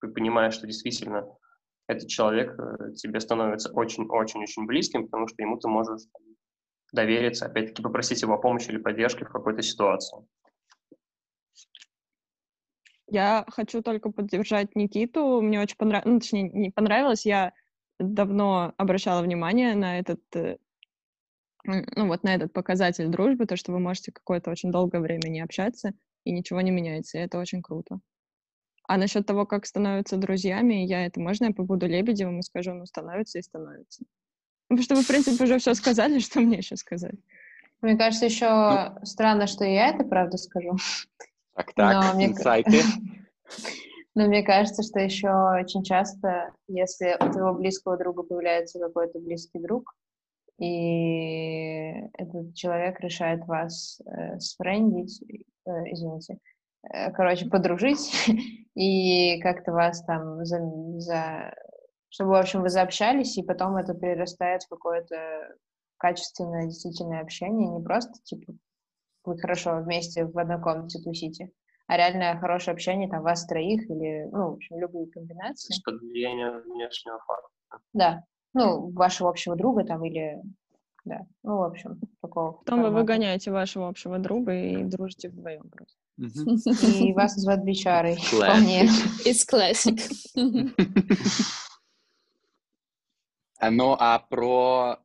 понимаешь, 0.00 0.54
что 0.54 0.66
действительно 0.66 1.26
этот 1.88 2.08
человек 2.08 2.56
э, 2.58 2.92
тебе 2.94 3.18
становится 3.20 3.72
очень-очень-очень 3.72 4.66
близким, 4.66 5.06
потому 5.06 5.26
что 5.26 5.42
ему 5.42 5.58
ты 5.58 5.68
можешь 5.68 6.02
довериться, 6.92 7.46
опять-таки 7.46 7.82
попросить 7.82 8.22
его 8.22 8.34
о 8.34 8.38
помощи 8.38 8.68
или 8.70 8.78
поддержки 8.78 9.24
в 9.24 9.30
какой-то 9.30 9.62
ситуации. 9.62 10.18
Я 13.08 13.44
хочу 13.48 13.82
только 13.82 14.12
поддержать 14.12 14.76
Никиту. 14.76 15.40
Мне 15.40 15.60
очень 15.60 15.76
понравилось, 15.76 16.12
ну, 16.12 16.20
точнее, 16.20 16.42
не 16.50 16.70
понравилось. 16.70 17.26
Я 17.26 17.52
давно 17.98 18.72
обращала 18.76 19.20
внимание 19.22 19.74
на 19.74 19.98
этот, 19.98 20.20
э, 20.34 20.58
ну, 21.64 22.06
вот 22.06 22.22
на 22.22 22.34
этот 22.34 22.52
показатель 22.52 23.08
дружбы, 23.08 23.46
то, 23.46 23.56
что 23.56 23.72
вы 23.72 23.80
можете 23.80 24.12
какое-то 24.12 24.50
очень 24.50 24.70
долгое 24.70 25.00
время 25.00 25.28
не 25.28 25.40
общаться, 25.40 25.92
и 26.24 26.32
ничего 26.32 26.60
не 26.60 26.70
меняется, 26.70 27.18
и 27.18 27.22
это 27.22 27.38
очень 27.38 27.62
круто. 27.62 28.00
А 28.84 28.96
насчет 28.96 29.26
того, 29.26 29.46
как 29.46 29.66
становятся 29.66 30.16
друзьями, 30.16 30.84
я 30.84 31.06
это 31.06 31.20
можно 31.20 31.46
я 31.46 31.52
побуду 31.52 31.86
Лебедевым 31.86 32.40
и 32.40 32.42
скажу, 32.42 32.72
ну, 32.74 32.86
становится 32.86 33.38
и 33.38 33.42
становится. 33.42 34.04
Ну, 34.68 34.76
потому 34.76 34.82
что 34.82 34.94
вы, 34.96 35.02
в 35.02 35.06
принципе, 35.06 35.44
уже 35.44 35.58
все 35.58 35.74
сказали, 35.74 36.18
что 36.20 36.40
мне 36.40 36.58
еще 36.58 36.76
сказать. 36.76 37.14
Мне 37.82 37.96
кажется, 37.96 38.26
еще 38.26 38.48
ну, 38.48 39.06
странно, 39.06 39.46
что 39.46 39.64
я 39.64 39.88
это 39.88 40.04
правда 40.04 40.36
скажу. 40.36 40.76
Так, 41.54 41.72
так, 41.74 42.14
Но 42.14 42.24
инсайты. 42.24 42.82
Но 44.14 44.26
мне 44.26 44.42
кажется, 44.42 44.82
что 44.82 44.98
еще 44.98 45.30
очень 45.30 45.84
часто, 45.84 46.52
если 46.66 47.16
у 47.20 47.30
твоего 47.30 47.54
близкого 47.54 47.96
друга 47.96 48.22
появляется 48.22 48.80
какой-то 48.80 49.20
близкий 49.20 49.60
друг, 49.60 49.94
и 50.60 52.08
этот 52.14 52.54
человек 52.54 53.00
решает 53.00 53.46
вас 53.46 54.00
э, 54.06 54.38
сфрендить, 54.38 55.22
э, 55.66 55.70
извините, 55.90 56.38
Э, 56.82 57.10
короче, 57.12 57.46
подружить 57.46 58.10
и 58.74 59.40
как-то 59.40 59.72
вас 59.72 60.02
там 60.04 60.44
за, 60.44 60.58
за... 60.98 61.54
чтобы, 62.08 62.30
в 62.30 62.34
общем, 62.34 62.62
вы 62.62 62.70
заобщались, 62.70 63.36
и 63.36 63.42
потом 63.42 63.76
это 63.76 63.94
перерастает 63.94 64.62
в 64.62 64.68
какое-то 64.68 65.16
качественное, 65.98 66.66
действительное 66.66 67.20
общение, 67.20 67.68
не 67.68 67.84
просто, 67.84 68.12
типа, 68.24 68.54
вы 69.24 69.38
хорошо 69.38 69.80
вместе 69.82 70.24
в 70.24 70.38
одной 70.38 70.60
комнате 70.60 70.98
тусите, 71.02 71.50
а 71.86 71.98
реальное 71.98 72.38
хорошее 72.38 72.74
общение 72.74 73.10
там 73.10 73.22
вас 73.22 73.44
троих 73.46 73.82
или, 73.90 74.28
ну, 74.32 74.52
в 74.52 74.54
общем, 74.54 74.78
любые 74.78 75.10
комбинации. 75.10 75.74
Под 75.84 76.00
влиянием 76.00 76.62
внешнего 76.62 77.18
фактора. 77.18 77.82
Да, 77.92 78.24
ну, 78.54 78.90
вашего 78.90 79.30
общего 79.30 79.56
друга 79.56 79.84
там 79.84 80.04
или 80.04 80.42
да. 81.04 81.26
Ну, 81.42 81.56
в 81.56 81.62
общем, 81.62 81.98
такого. 82.20 82.52
Потом 82.52 82.80
формата. 82.80 82.90
вы 82.90 83.00
выгоняете 83.00 83.50
вашего 83.50 83.88
общего 83.88 84.18
друга 84.18 84.54
и 84.54 84.84
дружите 84.84 85.30
вдвоем 85.30 85.70
просто. 85.70 85.98
И 86.86 87.12
вас 87.14 87.36
называют 87.36 87.64
бичарой. 87.64 88.16
Вполне. 88.16 88.84
It's 89.24 89.46
classic. 89.50 89.98
Ну, 93.70 93.94
а 93.98 94.18
про 94.18 95.00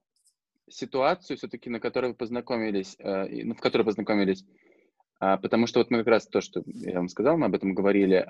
ситуацию 0.69 1.37
все-таки, 1.37 1.69
на 1.69 1.81
которой 1.81 2.07
вы 2.07 2.13
познакомились, 2.13 2.95
э, 2.99 3.43
ну, 3.43 3.53
в 3.53 3.59
которой 3.59 3.83
познакомились, 3.83 4.45
а, 5.19 5.37
потому 5.37 5.67
что 5.67 5.79
вот 5.79 5.91
мы 5.91 5.99
как 5.99 6.07
раз 6.07 6.27
то, 6.27 6.39
что 6.39 6.63
я 6.65 6.95
вам 6.95 7.09
сказал, 7.09 7.37
мы 7.37 7.47
об 7.47 7.55
этом 7.55 7.73
говорили, 7.73 8.25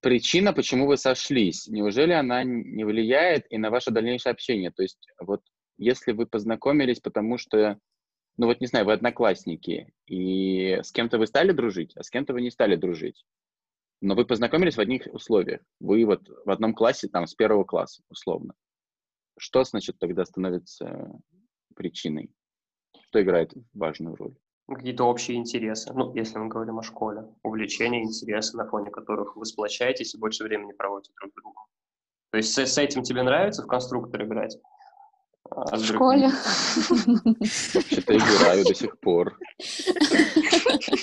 причина, 0.00 0.52
почему 0.52 0.86
вы 0.86 0.96
сошлись, 0.96 1.66
неужели 1.68 2.12
она 2.12 2.42
не 2.44 2.84
влияет 2.84 3.46
и 3.50 3.58
на 3.58 3.70
ваше 3.70 3.90
дальнейшее 3.90 4.32
общение? 4.32 4.70
То 4.70 4.82
есть 4.82 5.08
вот 5.20 5.42
если 5.78 6.12
вы 6.12 6.26
познакомились, 6.26 7.00
потому 7.00 7.38
что, 7.38 7.78
ну 8.36 8.46
вот 8.46 8.60
не 8.60 8.66
знаю, 8.66 8.86
вы 8.86 8.92
одноклассники, 8.92 9.92
и 10.06 10.78
с 10.82 10.92
кем-то 10.92 11.18
вы 11.18 11.26
стали 11.26 11.52
дружить, 11.52 11.96
а 11.96 12.02
с 12.02 12.10
кем-то 12.10 12.32
вы 12.32 12.42
не 12.42 12.50
стали 12.50 12.76
дружить, 12.76 13.24
но 14.00 14.14
вы 14.14 14.24
познакомились 14.26 14.76
в 14.76 14.80
одних 14.80 15.06
условиях, 15.12 15.60
вы 15.80 16.04
вот 16.04 16.28
в 16.44 16.50
одном 16.50 16.74
классе, 16.74 17.08
там, 17.08 17.26
с 17.26 17.34
первого 17.34 17.64
класса, 17.64 18.02
условно. 18.08 18.54
Что, 19.38 19.64
значит, 19.64 19.98
тогда 19.98 20.24
становится 20.24 21.10
причиной? 21.74 22.30
Что 23.08 23.22
играет 23.22 23.52
важную 23.74 24.16
роль? 24.16 24.36
Какие-то 24.74 25.04
общие 25.04 25.36
интересы, 25.36 25.92
ну, 25.94 26.12
если 26.14 26.38
мы 26.38 26.48
говорим 26.48 26.78
о 26.78 26.82
школе, 26.82 27.24
увлечения, 27.42 28.02
интересы, 28.02 28.56
на 28.56 28.66
фоне 28.66 28.90
которых 28.90 29.36
вы 29.36 29.44
сплочаетесь 29.46 30.14
и 30.14 30.18
больше 30.18 30.44
времени 30.44 30.72
проводите 30.72 31.12
друг 31.20 31.32
с 31.32 31.34
другом. 31.34 31.64
То 32.30 32.38
есть 32.38 32.52
с, 32.52 32.58
с 32.58 32.78
этим 32.78 33.02
тебе 33.02 33.22
нравится 33.22 33.62
в 33.62 33.66
конструктор 33.66 34.24
играть? 34.24 34.58
А 35.50 35.76
в 35.76 35.84
школе? 35.84 36.28
Вообще-то 37.74 38.16
играю 38.16 38.64
до 38.64 38.74
сих 38.74 38.98
пор. 38.98 39.38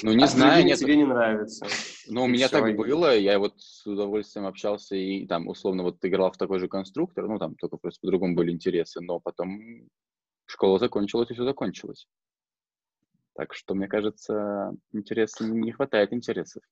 Ну, 0.04 0.12
не 0.12 0.26
а 0.26 0.28
знаю. 0.28 0.66
Нет, 0.66 0.80
тебе 0.80 0.98
не 0.98 1.06
нравится. 1.06 1.66
Ну, 2.08 2.26
у 2.26 2.28
меня 2.28 2.50
так 2.50 2.76
было, 2.76 3.18
я 3.18 3.40
вот 3.40 3.54
с 3.58 3.86
удовольствием 3.88 4.46
общался 4.46 4.96
и 4.98 5.26
там, 5.26 5.48
условно, 5.48 5.84
вот 5.84 6.04
играл 6.04 6.32
в 6.32 6.38
такой 6.38 6.60
же 6.60 6.68
конструктор, 6.68 7.28
ну, 7.28 7.40
там 7.40 7.56
только 7.56 7.78
просто 7.78 8.02
по-другому 8.02 8.36
были 8.36 8.52
интересы, 8.52 9.00
но 9.00 9.22
потом 9.22 9.88
школа 10.46 10.80
закончилась, 10.80 11.32
и 11.32 11.34
все 11.34 11.46
закончилось. 11.46 12.08
Так 13.36 13.54
что, 13.54 13.74
мне 13.74 13.88
кажется, 13.88 14.74
интерес, 14.92 15.40
не 15.40 15.72
хватает 15.72 16.14
интересов. 16.14 16.64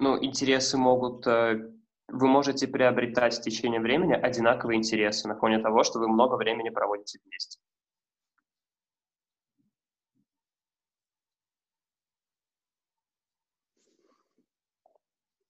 Ну, 0.00 0.22
интересы 0.22 0.76
могут... 0.76 1.26
Э, 1.26 1.70
вы 2.08 2.26
можете 2.26 2.66
приобретать 2.66 3.38
в 3.38 3.42
течение 3.42 3.80
времени 3.80 4.14
одинаковые 4.14 4.78
интересы 4.78 5.28
на 5.28 5.36
фоне 5.36 5.60
того, 5.60 5.84
что 5.84 6.00
вы 6.00 6.08
много 6.08 6.34
времени 6.34 6.70
проводите 6.70 7.20
вместе. 7.24 7.60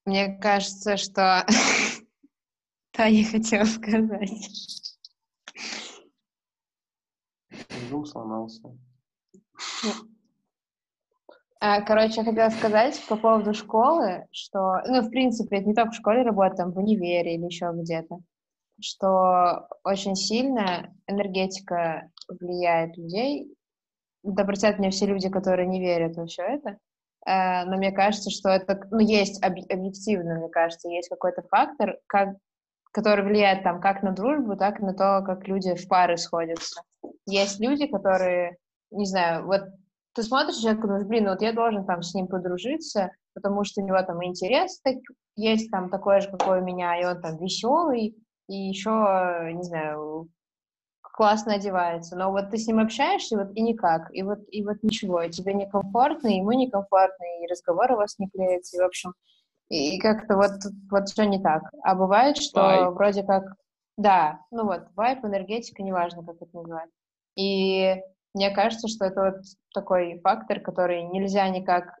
Мне 0.05 0.37
кажется, 0.37 0.97
что... 0.97 1.45
Да, 2.93 3.05
я 3.05 3.25
хотела 3.25 3.63
сказать. 3.63 4.97
Зум 7.89 8.05
сломался. 8.05 8.77
А, 11.63 11.81
короче, 11.81 12.21
я 12.21 12.23
хотела 12.23 12.49
сказать 12.49 12.99
по 13.07 13.15
поводу 13.15 13.53
школы, 13.53 14.25
что, 14.31 14.81
ну, 14.87 15.01
в 15.01 15.11
принципе, 15.11 15.57
это 15.57 15.67
не 15.67 15.75
только 15.75 15.91
в 15.91 15.95
школе 15.95 16.23
работает, 16.23 16.57
там, 16.57 16.71
в 16.71 16.77
универе 16.79 17.35
или 17.35 17.45
еще 17.45 17.69
где-то, 17.71 18.19
что 18.81 19.67
очень 19.83 20.15
сильно 20.15 20.91
энергетика 21.05 22.09
влияет 22.27 22.97
людей. 22.97 23.55
Да, 24.23 24.43
простят 24.43 24.79
мне 24.79 24.89
все 24.89 25.05
люди, 25.05 25.29
которые 25.29 25.67
не 25.67 25.79
верят 25.79 26.15
во 26.17 26.25
все 26.25 26.41
это, 26.41 26.77
э, 27.27 27.65
но 27.65 27.77
мне 27.77 27.91
кажется, 27.91 28.31
что 28.31 28.49
это, 28.49 28.81
ну, 28.89 28.97
есть 28.97 29.43
объективно, 29.43 30.39
мне 30.39 30.49
кажется, 30.49 30.89
есть 30.89 31.09
какой-то 31.09 31.43
фактор, 31.43 31.99
как, 32.07 32.37
который 32.91 33.23
влияет 33.23 33.61
там 33.61 33.81
как 33.81 34.01
на 34.01 34.13
дружбу, 34.13 34.57
так 34.57 34.79
и 34.79 34.83
на 34.83 34.95
то, 34.95 35.21
как 35.23 35.47
люди 35.47 35.75
в 35.75 35.87
пары 35.87 36.17
сходятся. 36.17 36.81
Есть 37.27 37.59
люди, 37.59 37.85
которые, 37.85 38.57
не 38.89 39.05
знаю, 39.05 39.45
вот 39.45 39.61
ты 40.13 40.23
смотришь 40.23 40.57
человека, 40.57 40.87
думаешь, 40.87 41.07
блин, 41.07 41.29
вот 41.29 41.41
я 41.41 41.53
должен 41.53 41.85
там 41.85 42.01
с 42.01 42.13
ним 42.13 42.27
подружиться, 42.27 43.11
потому 43.33 43.63
что 43.63 43.81
у 43.81 43.85
него 43.85 44.01
там 44.01 44.23
интерес 44.23 44.79
так, 44.81 44.95
есть 45.35 45.71
там 45.71 45.89
такой 45.89 46.21
же, 46.21 46.29
какой 46.29 46.61
у 46.61 46.63
меня, 46.63 46.99
и 46.99 47.05
он 47.05 47.21
там 47.21 47.37
веселый, 47.37 48.15
и 48.47 48.53
еще, 48.53 49.51
не 49.53 49.63
знаю, 49.63 50.29
классно 51.01 51.53
одевается. 51.55 52.17
Но 52.17 52.31
вот 52.31 52.49
ты 52.49 52.57
с 52.57 52.67
ним 52.67 52.79
общаешься, 52.79 53.37
вот 53.37 53.55
и 53.55 53.61
никак, 53.61 54.13
и 54.13 54.23
вот, 54.23 54.39
и 54.49 54.63
вот 54.65 54.77
ничего, 54.83 55.21
и 55.21 55.29
тебе 55.29 55.53
некомфортно, 55.53 56.27
и 56.27 56.37
ему 56.37 56.51
некомфортно, 56.51 57.23
и 57.41 57.47
разговор 57.47 57.91
у 57.93 57.97
вас 57.97 58.19
не 58.19 58.27
клеится, 58.29 58.77
и, 58.77 58.81
в 58.81 58.85
общем, 58.85 59.13
и 59.69 59.97
как-то 59.99 60.35
вот, 60.35 60.51
вот 60.89 61.07
все 61.07 61.23
не 61.23 61.41
так. 61.41 61.63
А 61.83 61.95
бывает, 61.95 62.37
что 62.37 62.59
Bye. 62.59 62.91
вроде 62.91 63.23
как, 63.23 63.43
да, 63.97 64.41
ну 64.51 64.65
вот, 64.65 64.87
вайп, 64.95 65.23
энергетика, 65.23 65.81
неважно, 65.81 66.25
как 66.25 66.35
это 66.41 66.57
называть. 66.57 66.89
И 67.37 67.95
мне 68.33 68.49
кажется, 68.51 68.87
что 68.87 69.05
это 69.05 69.21
вот 69.31 69.41
такой 69.73 70.19
фактор, 70.21 70.59
который 70.59 71.03
нельзя 71.03 71.47
никак 71.49 71.99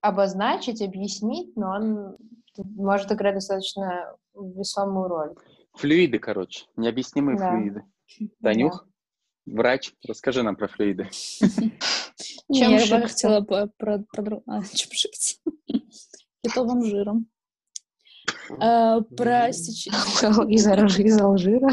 обозначить, 0.00 0.82
объяснить, 0.82 1.56
но 1.56 1.70
он 1.70 2.16
может 2.56 3.12
играть 3.12 3.34
достаточно 3.34 4.16
весомую 4.34 5.08
роль. 5.08 5.34
Флюиды, 5.74 6.18
короче, 6.18 6.66
необъяснимые 6.76 7.38
да. 7.38 7.50
флюиды. 7.50 7.84
Танюх, 8.42 8.86
да. 9.46 9.56
врач, 9.56 9.94
расскажи 10.06 10.42
нам 10.42 10.56
про 10.56 10.68
флюиды. 10.68 11.08
Чем 12.52 12.70
я 12.70 12.86
бы 12.86 13.06
хотела 13.06 13.42
про, 13.42 13.68
а, 14.46 14.62
чем 14.62 14.90
жить? 14.92 15.40
Кетовым 16.42 16.82
жиром. 16.82 17.26
Э, 18.50 19.00
Про 19.16 19.52
сеч- 19.52 19.88
Из 20.48 20.66
из 20.98 21.20
Алжира. 21.20 21.70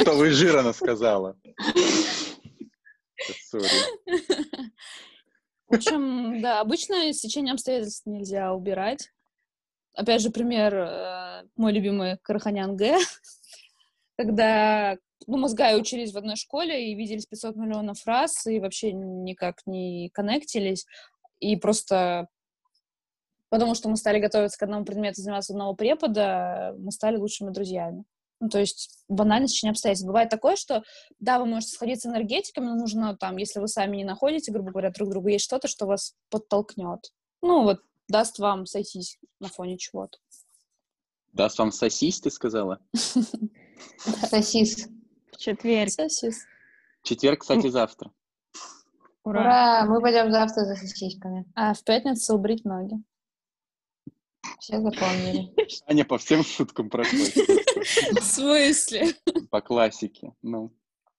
Что 0.00 0.14
вы 0.16 0.30
жир 0.30 0.58
она 0.58 0.72
сказала. 0.72 1.36
В 5.68 5.74
общем, 5.74 6.40
да, 6.40 6.60
обычно 6.60 7.12
сечение 7.12 7.52
обстоятельств 7.52 8.06
нельзя 8.06 8.52
убирать. 8.52 9.10
Опять 9.94 10.20
же, 10.22 10.30
пример, 10.30 10.74
э, 10.74 11.44
мой 11.56 11.72
любимый 11.72 12.18
Караханян 12.22 12.76
Г. 12.76 12.98
Когда 14.16 14.96
ну, 15.26 15.54
Гай 15.54 15.78
учились 15.80 16.12
в 16.12 16.18
одной 16.18 16.36
школе 16.36 16.90
и 16.90 16.94
виделись 16.94 17.26
500 17.26 17.56
миллионов 17.56 18.04
раз, 18.06 18.46
и 18.46 18.60
вообще 18.60 18.92
никак 18.92 19.58
не 19.66 20.10
коннектились, 20.10 20.86
и 21.40 21.56
просто 21.56 22.28
потому 23.48 23.74
что 23.74 23.88
мы 23.88 23.96
стали 23.96 24.18
готовиться 24.18 24.58
к 24.58 24.62
одному 24.62 24.84
предмету, 24.84 25.22
заниматься 25.22 25.52
одного 25.52 25.74
препода, 25.74 26.74
мы 26.76 26.90
стали 26.90 27.16
лучшими 27.16 27.50
друзьями. 27.50 28.04
Ну, 28.44 28.50
то 28.50 28.60
есть 28.60 28.90
банально 29.08 29.48
сечение 29.48 29.70
обстоятельств. 29.70 30.06
Бывает 30.06 30.28
такое, 30.28 30.56
что, 30.56 30.82
да, 31.18 31.38
вы 31.38 31.46
можете 31.46 31.72
сходиться 31.72 32.10
энергетиками, 32.10 32.66
но 32.66 32.74
нужно 32.74 33.16
там, 33.16 33.38
если 33.38 33.58
вы 33.58 33.68
сами 33.68 33.96
не 33.96 34.04
находите, 34.04 34.52
грубо 34.52 34.70
говоря, 34.70 34.90
друг 34.90 35.08
друга, 35.08 35.30
есть 35.30 35.46
что-то, 35.46 35.66
что 35.66 35.86
вас 35.86 36.14
подтолкнет. 36.28 37.10
Ну, 37.40 37.62
вот, 37.62 37.80
даст 38.06 38.38
вам 38.38 38.66
сойтись 38.66 39.18
на 39.40 39.48
фоне 39.48 39.78
чего-то. 39.78 40.18
Даст 41.32 41.58
вам 41.58 41.72
сосись, 41.72 42.20
ты 42.20 42.30
сказала? 42.30 42.80
Сосис. 44.28 44.88
В 45.32 45.38
четверг. 45.38 45.90
Сосис. 45.90 46.44
Четверг, 47.02 47.40
кстати, 47.40 47.68
завтра. 47.68 48.12
Ура. 49.24 49.40
Ура! 49.40 49.86
Мы 49.86 50.02
пойдем 50.02 50.30
завтра 50.30 50.66
за 50.66 50.76
сосисками. 50.76 51.46
А 51.54 51.72
в 51.72 51.82
пятницу 51.82 52.34
побрить 52.34 52.66
ноги. 52.66 53.02
Все 54.64 54.80
запомнили. 54.80 55.50
Аня 55.86 56.06
по 56.06 56.16
всем 56.16 56.42
шуткам 56.42 56.88
проходит. 56.88 57.36
В 57.36 58.22
смысле? 58.22 59.08
По 59.50 59.60
классике. 59.60 60.32
Ну, 60.40 60.72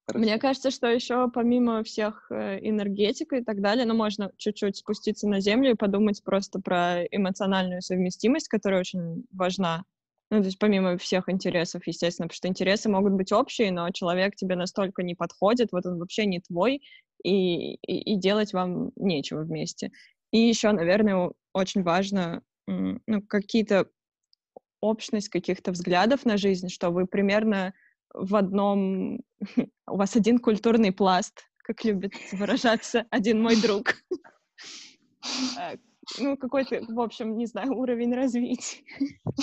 хорошо. 0.07 0.23
Мне 0.23 0.39
кажется, 0.39 0.71
что 0.71 0.87
еще 0.87 1.29
помимо 1.31 1.83
всех 1.83 2.25
э, 2.31 2.57
энергетик 2.67 3.33
и 3.33 3.43
так 3.43 3.61
далее, 3.61 3.85
ну, 3.85 3.93
можно 3.93 4.31
чуть-чуть 4.37 4.77
спуститься 4.77 5.27
на 5.27 5.41
землю 5.41 5.73
и 5.73 5.75
подумать 5.75 6.23
просто 6.23 6.59
про 6.59 7.03
эмоциональную 7.03 7.83
совместимость, 7.83 8.47
которая 8.47 8.79
очень 8.79 9.25
важна. 9.31 9.83
Ну, 10.31 10.39
то 10.39 10.45
есть 10.45 10.57
помимо 10.57 10.97
всех 10.97 11.29
интересов, 11.29 11.85
естественно, 11.85 12.27
потому 12.27 12.37
что 12.37 12.47
интересы 12.47 12.89
могут 12.89 13.13
быть 13.13 13.31
общие, 13.31 13.71
но 13.71 13.91
человек 13.91 14.35
тебе 14.35 14.55
настолько 14.55 15.03
не 15.03 15.13
подходит, 15.13 15.71
вот 15.71 15.85
он 15.85 15.99
вообще 15.99 16.25
не 16.25 16.39
твой, 16.39 16.81
и, 17.23 17.75
и, 17.75 18.13
и 18.13 18.17
делать 18.17 18.53
вам 18.53 18.91
нечего 18.95 19.41
вместе. 19.41 19.91
И 20.31 20.39
еще, 20.39 20.71
наверное, 20.71 21.29
очень 21.53 21.83
важно 21.83 22.41
ну, 22.67 23.21
какие-то 23.27 23.89
общность 24.81 25.29
каких-то 25.29 25.71
взглядов 25.71 26.25
на 26.25 26.37
жизнь, 26.37 26.69
что 26.69 26.89
вы 26.91 27.05
примерно 27.07 27.73
в 28.13 28.35
одном... 28.35 29.19
У 29.87 29.97
вас 29.97 30.15
один 30.15 30.39
культурный 30.39 30.91
пласт, 30.91 31.43
как 31.57 31.83
любит 31.83 32.13
выражаться 32.31 33.05
один 33.09 33.41
мой 33.41 33.55
друг. 33.61 33.95
Э, 35.59 35.77
Ну, 36.19 36.37
какой-то, 36.37 36.81
в 36.87 36.99
общем, 36.99 37.35
не 37.35 37.47
знаю, 37.47 37.73
уровень 37.73 38.13
развития. 38.13 38.83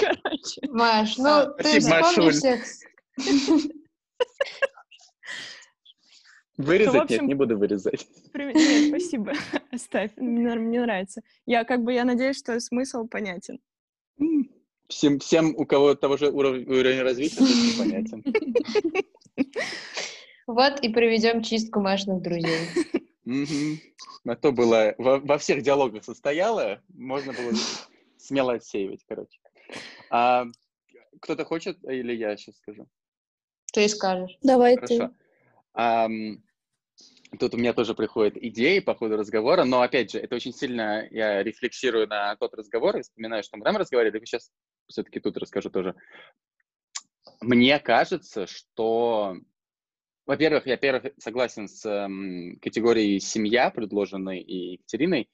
Короче. 0.00 0.60
Маш, 0.70 1.18
ну 1.18 1.54
ты 1.58 1.80
Спасибо, 1.80 2.00
Машуль. 2.00 2.30
вспомни 2.30 2.30
всех. 2.30 2.64
Вырезать? 6.56 7.02
общем- 7.02 7.16
Нет, 7.16 7.28
не 7.28 7.34
буду 7.34 7.58
вырезать. 7.58 8.06
Нет, 8.34 8.88
спасибо. 8.88 9.32
Оставь. 9.72 10.10
Мне 10.16 10.54
мне 10.54 10.82
нравится. 10.82 11.22
Я 11.46 11.64
как 11.64 11.82
бы, 11.82 11.92
я 11.92 12.04
надеюсь, 12.04 12.38
что 12.38 12.58
смысл 12.60 13.06
понятен. 13.06 13.58
Всем, 14.88 15.18
всем, 15.18 15.54
у 15.56 15.64
кого 15.64 15.94
того 15.94 16.18
же 16.18 16.26
уров- 16.26 16.66
уровня 16.66 17.02
развития, 17.02 17.40
понятен. 17.78 18.22
Вот 20.48 20.80
и 20.82 20.92
проведем 20.92 21.40
чистку 21.40 21.80
Машиных 21.80 22.20
друзей. 22.20 22.58
А 24.26 24.36
то 24.36 24.50
было 24.50 24.94
во, 24.98 25.38
всех 25.38 25.62
диалогах 25.62 26.04
состояло, 26.04 26.82
можно 26.88 27.32
было 27.32 27.52
смело 28.18 28.54
отсеивать, 28.54 29.04
короче. 29.08 29.40
А, 30.10 30.46
кто-то 31.20 31.44
хочет, 31.44 31.78
или 31.84 32.12
я 32.12 32.36
сейчас 32.36 32.56
скажу? 32.56 32.88
Ты 33.72 33.88
скажешь. 33.88 34.36
Давай 34.42 34.76
ты. 34.76 35.10
Тут 37.38 37.54
у 37.54 37.56
меня 37.56 37.72
тоже 37.72 37.94
приходят 37.94 38.36
идеи 38.36 38.80
по 38.80 38.94
ходу 38.94 39.16
разговора, 39.16 39.64
но, 39.64 39.80
опять 39.80 40.12
же, 40.12 40.18
это 40.18 40.34
очень 40.36 40.52
сильно 40.52 41.06
я 41.10 41.42
рефлексирую 41.42 42.06
на 42.06 42.36
тот 42.36 42.52
разговор 42.54 42.98
и 42.98 43.02
вспоминаю, 43.02 43.42
что 43.42 43.56
мы 43.56 43.64
там 43.64 43.76
разговаривали, 43.76 44.18
и 44.22 44.26
сейчас 44.26 44.50
все-таки 44.86 45.18
тут 45.18 45.38
расскажу 45.38 45.70
тоже. 45.70 45.94
Мне 47.40 47.78
кажется, 47.80 48.46
что, 48.46 49.38
во-первых, 50.26 50.66
я, 50.66 50.76
первых, 50.76 51.12
согласен 51.18 51.68
с 51.68 51.86
эм, 51.86 52.58
категорией 52.60 53.18
«семья», 53.18 53.70
предложенной 53.70 54.40
и 54.40 54.72
Екатериной, 54.72 55.30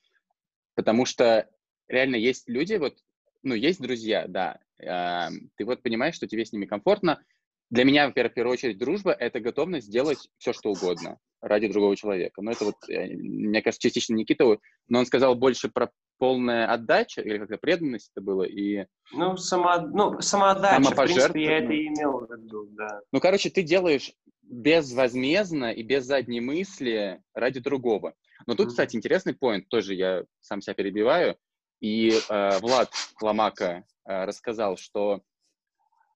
потому 0.77 1.05
что 1.05 1.51
реально 1.89 2.17
есть 2.17 2.49
люди, 2.49 2.75
вот, 2.75 2.97
ну, 3.43 3.55
есть 3.55 3.81
друзья, 3.81 4.27
да, 4.29 4.61
ам, 4.81 5.51
ты 5.57 5.65
вот 5.65 5.83
понимаешь, 5.83 6.15
что 6.15 6.29
тебе 6.29 6.45
с 6.45 6.53
ними 6.53 6.67
комфортно, 6.67 7.21
для 7.71 7.85
меня, 7.85 8.09
в 8.09 8.13
первую 8.13 8.53
очередь, 8.53 8.79
дружба— 8.79 9.13
это 9.19 9.41
готовность 9.41 9.87
сделать 9.87 10.29
все, 10.39 10.53
что 10.53 10.71
угодно 10.71 11.19
ради 11.41 11.69
другого 11.69 11.97
человека. 11.97 12.41
Но 12.43 12.51
это 12.51 12.65
вот, 12.65 12.77
мне 12.89 13.63
кажется, 13.63 13.87
частично 13.87 14.15
Никита, 14.15 14.59
но 14.89 14.99
он 14.99 15.07
сказал 15.07 15.35
больше 15.35 15.69
про 15.69 15.91
полная 16.19 16.67
отдача, 16.73 17.21
или 17.21 17.39
как-то 17.39 17.59
преданность 17.59 18.11
это 18.15 18.25
было, 18.25 18.43
и, 18.43 18.87
Ну, 19.13 19.37
сама, 19.37 19.81
ну, 19.81 20.21
самоотдача, 20.21 20.91
в 20.91 20.97
принципе, 20.97 21.45
я 21.45 21.59
это 21.59 21.87
имел 21.87 22.27
в 22.27 22.31
виду, 22.33 22.67
да. 22.73 23.01
ну, 23.13 23.21
короче, 23.21 23.51
ты 23.51 23.63
делаешь 23.63 24.13
безвозмездно 24.43 25.71
и 25.73 25.83
без 25.83 26.05
задней 26.05 26.41
мысли 26.41 27.23
ради 27.35 27.61
другого. 27.61 28.15
Но 28.47 28.55
тут, 28.55 28.67
Мгм. 28.67 28.71
кстати, 28.71 28.97
интересный 28.97 29.35
поинт, 29.35 29.69
тоже 29.69 29.95
я 29.95 30.25
сам 30.41 30.61
себя 30.61 30.75
перебиваю, 30.75 31.37
и 31.81 32.19
э, 32.29 32.59
Влад 32.59 32.91
Ломака 33.21 33.85
э, 34.05 34.25
рассказал, 34.25 34.77
что 34.77 35.23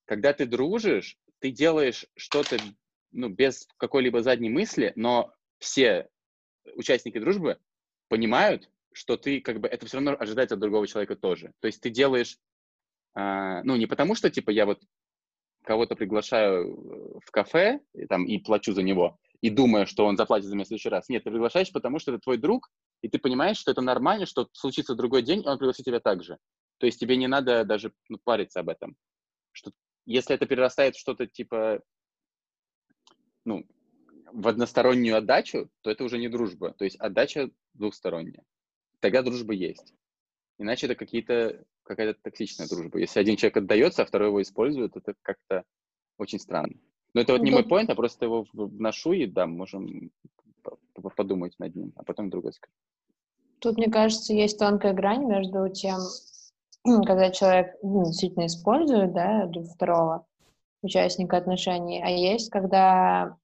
когда 0.07 0.33
ты 0.33 0.47
дружишь, 0.47 1.17
ты 1.43 1.51
делаешь 1.51 2.07
что-то 2.17 2.57
ну, 3.11 3.29
без 3.29 3.67
какой-либо 3.77 4.23
задней 4.23 4.49
мысли, 4.49 4.93
но 4.95 5.35
все 5.59 6.09
участники 6.77 7.19
дружбы 7.19 7.59
понимают, 8.09 8.71
что 8.93 9.17
ты 9.17 9.41
как 9.41 9.61
бы 9.61 9.67
это 9.67 9.87
все 9.87 9.97
равно 9.97 10.17
ожидается 10.19 10.55
от 10.55 10.61
другого 10.61 10.87
человека 10.87 11.17
тоже. 11.17 11.53
То 11.61 11.67
есть 11.67 11.81
ты 11.81 11.91
делаешь, 11.91 12.39
а, 13.15 13.63
ну 13.65 13.75
не 13.75 13.87
потому 13.87 14.15
что 14.15 14.31
типа 14.31 14.51
я 14.51 14.67
вот 14.67 14.81
кого-то 15.65 15.97
приглашаю 15.97 17.21
в 17.25 17.31
кафе 17.33 17.81
и, 17.93 18.07
там, 18.07 18.25
и 18.25 18.39
плачу 18.39 18.73
за 18.73 18.83
него, 18.83 19.19
и 19.41 19.51
думаю, 19.51 19.87
что 19.87 20.07
он 20.07 20.17
заплатит 20.17 20.47
за 20.47 20.55
меня 20.55 20.65
в 20.65 20.69
следующий 20.69 20.91
раз. 20.91 21.09
Нет, 21.09 21.25
ты 21.25 21.31
приглашаешь, 21.31 21.73
потому 21.73 21.99
что 21.99 22.13
это 22.13 22.21
твой 22.21 22.37
друг, 22.37 22.71
и 23.01 23.09
ты 23.09 23.19
понимаешь, 23.19 23.59
что 23.59 23.73
это 23.73 23.81
нормально, 23.81 24.27
что 24.27 24.49
случится 24.53 24.95
другой 24.95 25.23
день, 25.23 25.43
и 25.43 25.49
он 25.49 25.59
пригласит 25.59 25.85
тебя 25.85 25.99
так 25.99 26.23
же. 26.23 26.39
То 26.79 26.87
есть 26.87 27.01
тебе 27.01 27.17
не 27.17 27.27
надо 27.27 27.65
даже 27.65 27.93
ну, 28.09 28.19
париться 28.23 28.61
об 28.61 28.69
этом. 28.69 28.97
Что, 29.53 29.73
если 30.07 30.35
это 30.35 30.47
перерастает 30.47 30.97
в 30.97 31.01
что-то 31.01 31.27
типа, 31.27 31.81
ну, 33.45 33.67
в 34.33 34.49
одностороннюю 34.49 35.17
отдачу, 35.17 35.71
то 35.83 35.91
это 35.91 36.05
уже 36.05 36.19
не 36.19 36.29
дружба. 36.29 36.73
То 36.73 36.85
есть 36.85 36.97
отдача 36.97 37.51
двухсторонняя. 37.75 38.45
Тогда 39.01 39.23
дружба 39.23 39.53
есть. 39.53 39.95
Иначе 40.59 40.87
это 40.87 40.95
какие-то, 40.95 41.65
какая-то 41.83 42.21
токсичная 42.23 42.69
дружба. 42.69 42.99
Если 42.99 43.21
один 43.21 43.37
человек 43.37 43.59
отдается, 43.59 44.03
а 44.03 44.07
второй 44.07 44.29
его 44.29 44.43
использует, 44.43 44.97
это 44.97 45.15
как-то 45.23 45.65
очень 46.19 46.39
странно. 46.39 46.79
Но 47.15 47.21
это 47.21 47.33
вот 47.33 47.43
не 47.43 47.51
Ну, 47.51 47.59
мой 47.59 47.69
поинт, 47.69 47.91
а 47.91 47.95
просто 47.95 48.25
его 48.25 48.47
вношу 48.53 49.13
и 49.13 49.27
да, 49.27 49.47
можем 49.47 50.11
подумать 51.17 51.59
над 51.59 51.75
ним, 51.75 51.93
а 51.97 52.05
потом 52.05 52.31
другой 52.31 52.53
скажу. 52.53 52.73
Тут, 53.59 53.77
мне 53.77 53.91
кажется, 53.91 54.33
есть 54.33 54.59
тонкая 54.59 54.93
грань 54.95 55.27
между 55.27 55.69
тем, 55.69 55.99
когда 57.07 57.31
человек 57.31 57.75
ну, 57.83 58.05
действительно 58.05 58.47
использует, 58.47 59.13
да, 59.13 59.51
второго 59.75 60.27
участника 60.83 61.37
отношений, 61.37 62.03
а 62.03 62.09
есть, 62.09 62.51
когда 62.51 63.37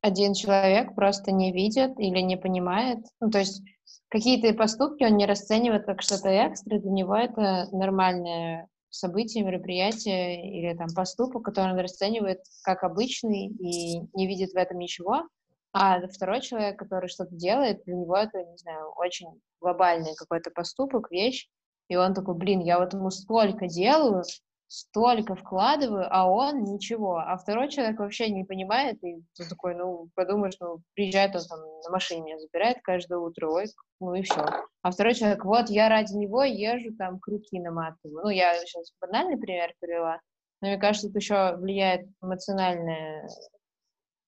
один 0.00 0.34
человек 0.34 0.94
просто 0.94 1.30
не 1.32 1.52
видит 1.52 1.98
или 1.98 2.20
не 2.20 2.36
понимает, 2.36 2.98
ну, 3.20 3.30
то 3.30 3.38
есть 3.38 3.62
какие-то 4.08 4.52
поступки 4.54 5.04
он 5.04 5.16
не 5.16 5.26
расценивает 5.26 5.86
как 5.86 6.02
что-то 6.02 6.28
экстра, 6.28 6.78
для 6.78 6.90
него 6.90 7.14
это 7.14 7.68
нормальное 7.72 8.68
событие, 8.90 9.44
мероприятие 9.44 10.50
или 10.58 10.76
там 10.76 10.88
поступок, 10.94 11.44
который 11.44 11.72
он 11.72 11.78
расценивает 11.78 12.40
как 12.62 12.84
обычный 12.84 13.46
и 13.46 14.00
не 14.12 14.26
видит 14.26 14.52
в 14.52 14.56
этом 14.56 14.78
ничего, 14.78 15.28
а 15.72 16.06
второй 16.08 16.42
человек, 16.42 16.78
который 16.78 17.08
что-то 17.08 17.34
делает, 17.34 17.84
для 17.84 17.94
него 17.94 18.16
это, 18.16 18.44
не 18.44 18.56
знаю, 18.58 18.92
очень 18.96 19.28
глобальный 19.60 20.14
какой-то 20.14 20.50
поступок, 20.50 21.10
вещь, 21.10 21.48
и 21.92 21.96
он 21.96 22.14
такой, 22.14 22.34
блин, 22.34 22.60
я 22.60 22.78
вот 22.78 22.94
ему 22.94 23.10
столько 23.10 23.66
делаю, 23.66 24.24
столько 24.66 25.34
вкладываю, 25.34 26.06
а 26.10 26.26
он 26.26 26.64
ничего. 26.64 27.18
А 27.18 27.36
второй 27.36 27.68
человек 27.68 27.98
вообще 27.98 28.30
не 28.30 28.44
понимает, 28.44 28.96
и 29.04 29.22
ты 29.36 29.46
такой, 29.46 29.74
ну, 29.74 30.08
подумаешь, 30.14 30.56
ну, 30.58 30.80
приезжает 30.94 31.36
он 31.36 31.42
там 31.46 31.60
на 31.84 31.90
машине 31.90 32.22
меня 32.22 32.38
забирает 32.38 32.78
каждое 32.82 33.18
утро, 33.18 33.48
ой, 33.48 33.66
ну 34.00 34.14
и 34.14 34.22
все. 34.22 34.42
А 34.80 34.90
второй 34.90 35.14
человек, 35.14 35.44
вот, 35.44 35.68
я 35.68 35.90
ради 35.90 36.14
него 36.14 36.42
езжу, 36.44 36.96
там, 36.96 37.20
круги 37.20 37.60
наматываю. 37.60 38.22
Ну, 38.24 38.30
я 38.30 38.54
сейчас 38.64 38.90
банальный 38.98 39.36
пример 39.36 39.74
привела, 39.78 40.18
но 40.62 40.68
мне 40.68 40.78
кажется, 40.78 41.08
тут 41.08 41.16
еще 41.16 41.56
влияет 41.56 42.06
эмоциональное, 42.22 43.28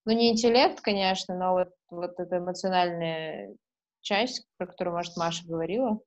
ну, 0.04 0.12
не 0.12 0.32
интеллект, 0.32 0.82
конечно, 0.82 1.34
но 1.34 1.52
вот, 1.54 1.70
вот 1.88 2.20
эта 2.20 2.36
эмоциональная 2.36 3.56
часть, 4.02 4.44
про 4.58 4.66
которую, 4.66 4.96
может, 4.96 5.16
Маша 5.16 5.46
говорила, 5.46 6.00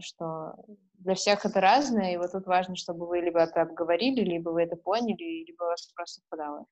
что 0.00 0.54
для 0.94 1.14
всех 1.14 1.44
это 1.44 1.60
разное, 1.60 2.14
и 2.14 2.16
вот 2.16 2.32
тут 2.32 2.46
важно, 2.46 2.76
чтобы 2.76 3.06
вы 3.06 3.20
либо 3.20 3.40
это 3.40 3.62
обговорили, 3.62 4.20
либо 4.20 4.50
вы 4.50 4.62
это 4.62 4.76
поняли, 4.76 5.44
либо 5.46 5.64
у 5.64 5.66
вас 5.66 5.86
просто 5.94 6.20
совпадало. 6.20 6.66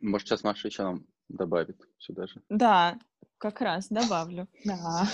Может, 0.00 0.28
сейчас 0.28 0.44
Маша 0.44 0.68
еще 0.68 0.82
нам 0.82 1.06
добавит 1.28 1.80
сюда 1.98 2.26
же. 2.26 2.40
Да, 2.48 2.98
как 3.38 3.60
раз 3.60 3.88
добавлю. 3.88 4.48
Да. 4.64 5.06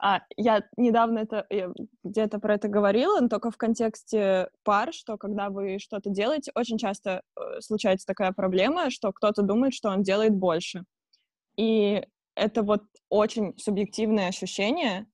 А, 0.00 0.20
я 0.36 0.62
недавно 0.76 1.20
это 1.20 1.46
где-то 2.02 2.38
про 2.38 2.56
это 2.56 2.68
говорила, 2.68 3.20
но 3.20 3.28
только 3.28 3.50
в 3.50 3.56
контексте 3.56 4.50
пар, 4.62 4.92
что 4.92 5.16
когда 5.16 5.48
вы 5.48 5.78
что-то 5.78 6.10
делаете, 6.10 6.52
очень 6.54 6.76
часто 6.76 7.22
э, 7.36 7.60
случается 7.60 8.06
такая 8.06 8.32
проблема, 8.32 8.90
что 8.90 9.12
кто-то 9.12 9.40
думает, 9.40 9.72
что 9.72 9.88
он 9.88 10.02
делает 10.02 10.34
больше. 10.34 10.84
И 11.56 12.02
это 12.34 12.62
вот 12.62 12.82
очень 13.08 13.56
субъективное 13.56 14.28
ощущение, 14.28 15.06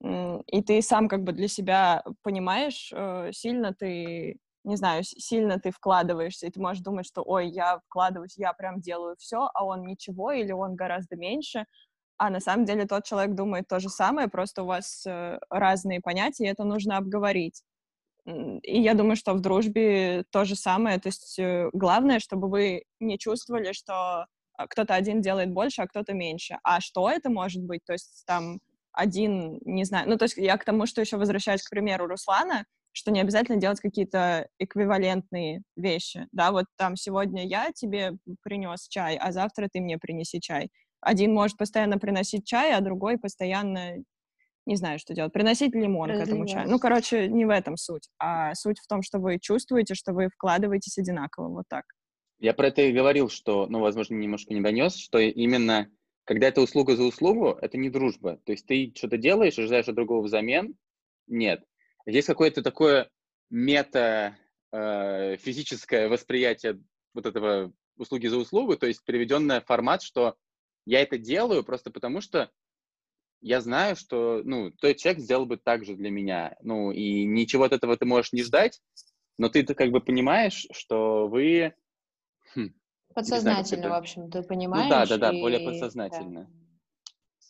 и 0.00 0.62
ты 0.62 0.80
сам 0.82 1.08
как 1.08 1.24
бы 1.24 1.32
для 1.32 1.48
себя 1.48 2.04
понимаешь, 2.22 2.90
э, 2.94 3.30
сильно 3.32 3.74
ты, 3.74 4.38
не 4.64 4.76
знаю, 4.76 5.02
сильно 5.04 5.58
ты 5.58 5.70
вкладываешься, 5.72 6.46
и 6.46 6.50
ты 6.50 6.60
можешь 6.60 6.82
думать, 6.82 7.06
что, 7.06 7.22
ой, 7.22 7.48
я 7.48 7.80
вкладываюсь, 7.86 8.36
я 8.36 8.52
прям 8.52 8.80
делаю 8.80 9.16
все, 9.18 9.50
а 9.52 9.64
он 9.64 9.86
ничего, 9.86 10.30
или 10.32 10.52
он 10.52 10.76
гораздо 10.76 11.16
меньше, 11.16 11.64
а 12.16 12.30
на 12.30 12.40
самом 12.40 12.64
деле 12.64 12.86
тот 12.86 13.04
человек 13.04 13.34
думает 13.34 13.68
то 13.68 13.80
же 13.80 13.88
самое, 13.88 14.28
просто 14.28 14.62
у 14.62 14.66
вас 14.66 15.04
э, 15.06 15.38
разные 15.50 16.00
понятия, 16.00 16.44
и 16.44 16.48
это 16.48 16.64
нужно 16.64 16.96
обговорить. 16.96 17.62
И 18.26 18.80
я 18.82 18.94
думаю, 18.94 19.16
что 19.16 19.32
в 19.32 19.40
дружбе 19.40 20.24
то 20.30 20.44
же 20.44 20.54
самое, 20.54 21.00
то 21.00 21.08
есть 21.08 21.38
э, 21.38 21.70
главное, 21.72 22.20
чтобы 22.20 22.48
вы 22.48 22.84
не 23.00 23.18
чувствовали, 23.18 23.72
что 23.72 24.26
а, 24.58 24.66
кто-то 24.68 24.94
один 24.94 25.22
делает 25.22 25.50
больше, 25.50 25.82
а 25.82 25.86
кто-то 25.86 26.12
меньше. 26.12 26.58
А 26.62 26.80
что 26.80 27.08
это 27.08 27.30
может 27.30 27.62
быть? 27.62 27.80
То 27.86 27.94
есть 27.94 28.24
там 28.26 28.58
один, 28.92 29.58
не 29.64 29.84
знаю, 29.84 30.08
ну, 30.08 30.16
то 30.16 30.24
есть 30.24 30.36
я 30.36 30.56
к 30.56 30.64
тому, 30.64 30.86
что 30.86 31.00
еще 31.00 31.16
возвращаюсь 31.16 31.62
к 31.62 31.70
примеру 31.70 32.06
Руслана, 32.06 32.64
что 32.92 33.10
не 33.10 33.20
обязательно 33.20 33.58
делать 33.58 33.80
какие-то 33.80 34.48
эквивалентные 34.58 35.62
вещи, 35.76 36.26
да, 36.32 36.50
вот 36.50 36.66
там 36.76 36.96
сегодня 36.96 37.46
я 37.46 37.70
тебе 37.72 38.12
принес 38.42 38.88
чай, 38.88 39.16
а 39.16 39.30
завтра 39.32 39.68
ты 39.72 39.80
мне 39.80 39.98
принеси 39.98 40.40
чай. 40.40 40.70
Один 41.00 41.32
может 41.32 41.56
постоянно 41.56 41.98
приносить 41.98 42.44
чай, 42.44 42.72
а 42.72 42.80
другой 42.80 43.18
постоянно 43.18 43.98
не 44.68 44.76
знаю, 44.76 44.98
что 44.98 45.14
делать, 45.14 45.32
приносить 45.32 45.74
лимон 45.74 46.10
к 46.10 46.20
этому 46.20 46.46
чаю. 46.46 46.68
Ну, 46.68 46.78
короче, 46.78 47.26
не 47.28 47.46
в 47.46 47.50
этом 47.50 47.78
суть, 47.78 48.08
а 48.18 48.54
суть 48.54 48.78
в 48.78 48.86
том, 48.86 49.02
что 49.02 49.18
вы 49.18 49.38
чувствуете, 49.40 49.94
что 49.94 50.12
вы 50.12 50.28
вкладываетесь 50.28 50.98
одинаково, 50.98 51.48
вот 51.48 51.64
так. 51.68 51.84
Я 52.38 52.52
про 52.52 52.68
это 52.68 52.82
и 52.82 52.92
говорил, 52.92 53.30
что, 53.30 53.66
ну, 53.66 53.80
возможно, 53.80 54.14
немножко 54.14 54.52
не 54.52 54.60
донес, 54.60 54.94
что 54.94 55.18
именно 55.18 55.88
когда 56.28 56.48
это 56.48 56.60
услуга 56.60 56.94
за 56.94 57.04
услугу, 57.04 57.56
это 57.62 57.78
не 57.78 57.88
дружба. 57.88 58.38
То 58.44 58.52
есть 58.52 58.66
ты 58.66 58.92
что-то 58.94 59.16
делаешь, 59.16 59.58
ожидаешь 59.58 59.88
от 59.88 59.94
другого 59.94 60.22
взамен. 60.22 60.76
Нет. 61.26 61.64
Здесь 62.04 62.26
какое-то 62.26 62.62
такое 62.62 63.08
мета 63.48 64.36
э, 64.70 65.38
физическое 65.38 66.06
восприятие 66.06 66.82
вот 67.14 67.24
этого 67.24 67.72
услуги 67.96 68.26
за 68.26 68.36
услугу, 68.36 68.76
то 68.76 68.86
есть 68.86 69.02
переведенное 69.06 69.62
формат, 69.62 70.02
что 70.02 70.36
я 70.84 71.00
это 71.00 71.16
делаю 71.16 71.64
просто 71.64 71.90
потому, 71.90 72.20
что 72.20 72.50
я 73.40 73.62
знаю, 73.62 73.96
что, 73.96 74.42
ну, 74.44 74.70
тот 74.70 74.98
человек 74.98 75.22
сделал 75.22 75.46
бы 75.46 75.56
так 75.56 75.86
же 75.86 75.96
для 75.96 76.10
меня. 76.10 76.58
Ну, 76.60 76.92
и 76.92 77.24
ничего 77.24 77.64
от 77.64 77.72
этого 77.72 77.96
ты 77.96 78.04
можешь 78.04 78.34
не 78.34 78.42
ждать, 78.42 78.82
но 79.38 79.48
ты-то 79.48 79.74
как 79.74 79.92
бы 79.92 80.02
понимаешь, 80.02 80.66
что 80.72 81.26
вы 81.26 81.72
Подсознательно, 83.18 83.82
знаю, 83.82 83.94
в 83.94 83.98
общем, 83.98 84.30
ты 84.30 84.42
понимаешь. 84.42 84.84
Ну 84.84 84.90
да, 84.90 85.06
да, 85.06 85.16
да, 85.16 85.36
и... 85.36 85.40
более 85.40 85.60
подсознательно. 85.60 86.48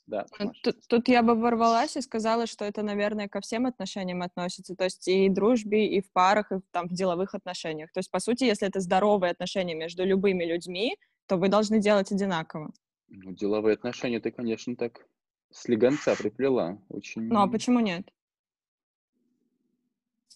Да. 0.07 0.25
да 0.39 0.51
тут, 0.63 0.77
тут 0.89 1.09
я 1.09 1.23
бы 1.23 1.35
ворвалась 1.35 1.95
и 1.97 2.01
сказала, 2.01 2.47
что 2.47 2.65
это, 2.65 2.83
наверное, 2.83 3.29
ко 3.29 3.43
всем 3.43 3.67
отношениям 3.67 4.23
относится, 4.23 4.75
то 4.75 4.85
есть 4.85 5.07
и 5.07 5.29
дружбе, 5.29 5.87
и 5.87 6.01
в 6.01 6.11
парах, 6.13 6.51
и 6.53 6.55
в, 6.55 6.63
там, 6.71 6.89
в 6.89 6.95
деловых 6.95 7.35
отношениях. 7.35 7.93
То 7.93 7.99
есть, 7.99 8.11
по 8.11 8.19
сути, 8.19 8.45
если 8.45 8.67
это 8.67 8.81
здоровые 8.81 9.33
отношения 9.33 9.75
между 9.75 10.07
любыми 10.07 10.45
людьми, 10.45 10.97
то 11.27 11.37
вы 11.37 11.49
должны 11.49 11.79
делать 11.81 12.11
одинаково. 12.11 12.73
Ну, 13.09 13.33
деловые 13.33 13.75
отношения 13.75 14.21
ты, 14.21 14.31
конечно, 14.31 14.75
так 14.75 15.07
слегонца 15.53 16.17
приплела. 16.17 16.81
Очень... 16.89 17.29
Ну, 17.29 17.41
а 17.43 17.47
почему 17.47 17.81
нет? 17.81 18.09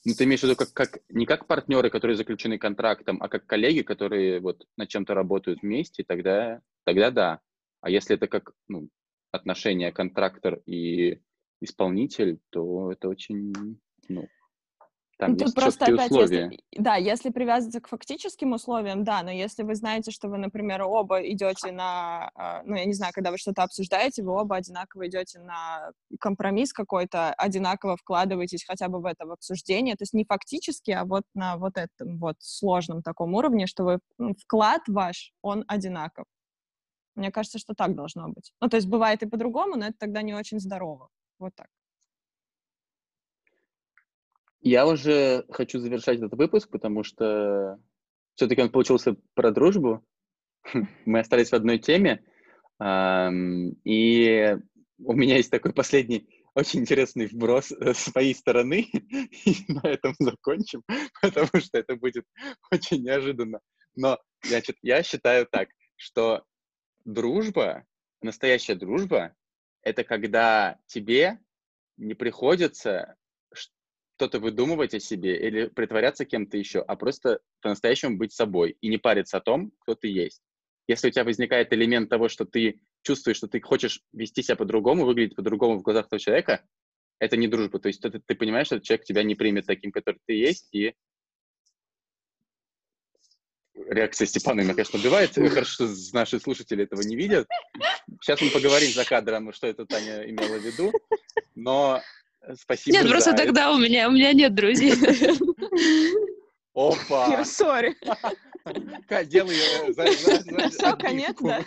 Ну, 0.05 0.15
ты 0.15 0.25
имеешь 0.25 0.41
в 0.41 0.45
виду 0.45 0.57
как, 0.57 0.73
как, 0.73 0.99
не 1.09 1.27
как 1.27 1.47
партнеры, 1.47 1.89
которые 1.89 2.17
заключены 2.17 2.59
контрактом, 2.59 3.23
а 3.23 3.29
как 3.29 3.47
коллеги, 3.47 3.83
которые 3.83 4.41
вот 4.41 4.67
над 4.77 4.89
чем-то 4.89 5.15
работают 5.15 5.63
вместе, 5.63 6.03
тогда, 6.03 6.61
тогда 6.85 7.11
да. 7.11 7.41
А 7.81 7.91
если 7.91 8.17
это 8.17 8.27
как 8.27 8.53
ну, 8.69 8.89
отношения 9.31 9.93
контрактор 9.93 10.61
и 10.67 11.21
исполнитель, 11.61 12.41
то 12.51 12.91
это 12.91 13.09
очень, 13.09 13.79
ну, 14.09 14.29
там 15.23 15.37
Тут 15.37 15.43
есть 15.43 15.55
просто 15.55 15.85
опять, 15.85 16.11
условия. 16.11 16.43
Если, 16.51 16.61
да, 16.83 16.97
если 16.97 17.31
привязываться 17.31 17.81
к 17.81 17.87
фактическим 17.87 18.55
условиям, 18.55 19.05
да, 19.05 19.23
но 19.23 19.31
если 19.31 19.63
вы 19.63 19.77
знаете, 19.77 20.11
что 20.11 20.29
вы, 20.29 20.37
например, 20.37 20.83
оба 20.83 21.23
идете 21.23 21.71
на, 21.71 22.29
а, 22.35 22.63
ну, 22.65 22.75
я 22.75 22.85
не 22.87 22.93
знаю, 22.93 23.13
когда 23.15 23.31
вы 23.31 23.39
что-то 23.39 23.63
обсуждаете, 23.63 24.25
вы 24.25 24.33
оба 24.33 24.57
одинаково 24.57 25.07
идете 25.07 25.39
на 25.39 25.93
компромисс 26.19 26.73
какой-то, 26.73 27.35
одинаково 27.35 27.97
вкладываетесь 27.97 28.65
хотя 28.67 28.89
бы 28.89 29.01
в 29.01 29.07
это 29.07 29.25
в 29.25 29.31
обсуждение, 29.31 29.95
то 29.95 30.03
есть 30.03 30.13
не 30.13 30.25
фактически, 30.25 30.91
а 30.91 31.05
вот 31.05 31.23
на 31.35 31.57
вот 31.57 31.77
этом 31.77 32.19
вот 32.19 32.35
сложном 32.41 33.03
таком 33.03 33.35
уровне, 33.35 33.69
что 33.69 33.85
вы, 33.85 34.01
ну, 34.19 34.35
вклад 34.35 34.83
ваш, 34.89 35.33
он 35.41 35.65
одинаков. 35.69 36.25
Мне 37.15 37.31
кажется, 37.31 37.61
что 37.61 37.75
так 37.75 37.95
должно 37.95 38.29
быть. 38.29 38.53
Ну, 38.61 38.69
то 38.69 38.77
есть 38.77 38.89
бывает 38.89 39.23
и 39.23 39.27
по-другому, 39.27 39.77
но 39.77 39.87
это 39.87 39.99
тогда 39.99 40.23
не 40.23 40.35
очень 40.35 40.59
здорово. 40.59 41.11
Вот 41.39 41.55
так. 41.55 41.69
Я 44.63 44.87
уже 44.87 45.45
хочу 45.51 45.79
завершать 45.79 46.19
этот 46.19 46.35
выпуск, 46.35 46.71
потому 46.71 47.03
что 47.03 47.79
все-таки 48.35 48.63
он 48.63 48.71
получился 48.71 49.17
про 49.35 49.51
дружбу. 49.51 50.05
Мы 51.05 51.19
остались 51.19 51.51
в 51.51 51.55
одной 51.55 51.79
теме. 51.79 52.25
И 52.81 54.57
у 55.05 55.13
меня 55.13 55.37
есть 55.37 55.51
такой 55.51 55.73
последний 55.73 56.29
очень 56.55 56.81
интересный 56.81 57.27
вброс 57.27 57.73
э, 57.73 57.95
с 57.95 58.15
моей 58.15 58.35
стороны, 58.35 58.83
и 59.45 59.57
на 59.69 59.89
этом 59.89 60.15
закончим, 60.19 60.83
потому 61.23 61.49
что 61.61 61.79
это 61.79 61.97
будет 61.97 62.27
очень 62.71 63.03
неожиданно. 63.03 63.61
Но 63.95 64.19
значит, 64.45 64.77
я 64.83 65.03
считаю 65.03 65.47
так, 65.51 65.69
что 65.97 66.45
дружба, 67.05 67.85
настоящая 68.21 68.75
дружба, 68.75 69.35
это 69.83 70.05
когда 70.05 70.79
тебе 70.87 71.39
не 71.97 72.15
приходится 72.15 73.17
что-то 74.23 74.39
выдумывать 74.39 74.95
о 74.95 75.01
себе 75.01 75.37
или 75.37 75.67
притворяться 75.67 76.25
кем-то 76.25 76.57
еще, 76.57 76.81
а 76.81 76.95
просто 76.95 77.41
по-настоящему 77.61 78.17
быть 78.17 78.33
собой 78.33 78.77
и 78.81 78.89
не 78.89 78.97
париться 78.97 79.39
о 79.39 79.41
том, 79.41 79.73
кто 79.81 79.97
ты 79.97 80.07
есть. 80.07 80.41
Если 80.87 81.09
у 81.09 81.11
тебя 81.11 81.25
возникает 81.25 81.73
элемент 81.73 82.09
того, 82.09 82.29
что 82.29 82.45
ты 82.45 82.81
чувствуешь, 83.03 83.39
что 83.39 83.49
ты 83.49 83.61
хочешь 83.61 84.01
вести 84.13 84.43
себя 84.43 84.55
по-другому, 84.55 85.05
выглядеть 85.05 85.35
по-другому 85.35 85.79
в 85.79 85.83
глазах 85.83 86.09
того 86.09 86.21
человека, 86.21 86.65
это 87.19 87.37
не 87.37 87.49
дружба. 87.49 87.81
То 87.81 87.89
есть 87.89 88.01
ты, 88.01 88.11
ты 88.11 88.35
понимаешь, 88.37 88.67
что 88.69 88.81
человек 88.81 89.05
тебя 89.05 89.25
не 89.25 89.35
примет 89.35 89.67
таким, 89.67 89.91
который 89.91 90.21
ты 90.25 90.35
есть, 90.35 90.69
и 90.73 90.95
реакция 93.75 94.27
Степана 94.29 94.61
меня, 94.61 94.75
конечно, 94.75 95.01
убивает. 95.01 95.35
Хорошо, 95.35 95.65
что 95.65 95.89
наши 96.13 96.39
слушатели 96.39 96.85
этого 96.85 97.03
не 97.03 97.17
видят. 97.17 97.49
Сейчас 98.21 98.41
мы 98.41 98.51
поговорим 98.51 98.93
за 98.93 99.05
кадром, 99.05 99.53
что 99.53 99.67
это 99.67 99.85
Таня 99.85 100.31
имела 100.31 100.59
в 100.59 100.63
виду. 100.63 100.93
Но 101.57 102.01
Спасибо. 102.57 102.97
Нет, 102.97 103.09
просто 103.09 103.31
это. 103.31 103.45
тогда 103.45 103.73
у 103.73 103.79
меня, 103.79 104.09
у 104.09 104.13
меня 104.13 104.33
нет 104.33 104.55
друзей. 104.55 104.95
Опа! 106.75 107.45
Сори. 107.45 107.97
Делай 109.27 109.55
Все, 110.71 110.97
конец, 110.97 111.37
да? 111.41 111.65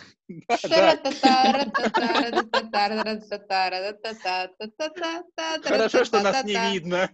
Хорошо, 5.64 6.06
что 6.06 6.22
нас 6.22 6.44
не 6.46 6.56
видно. 6.72 7.10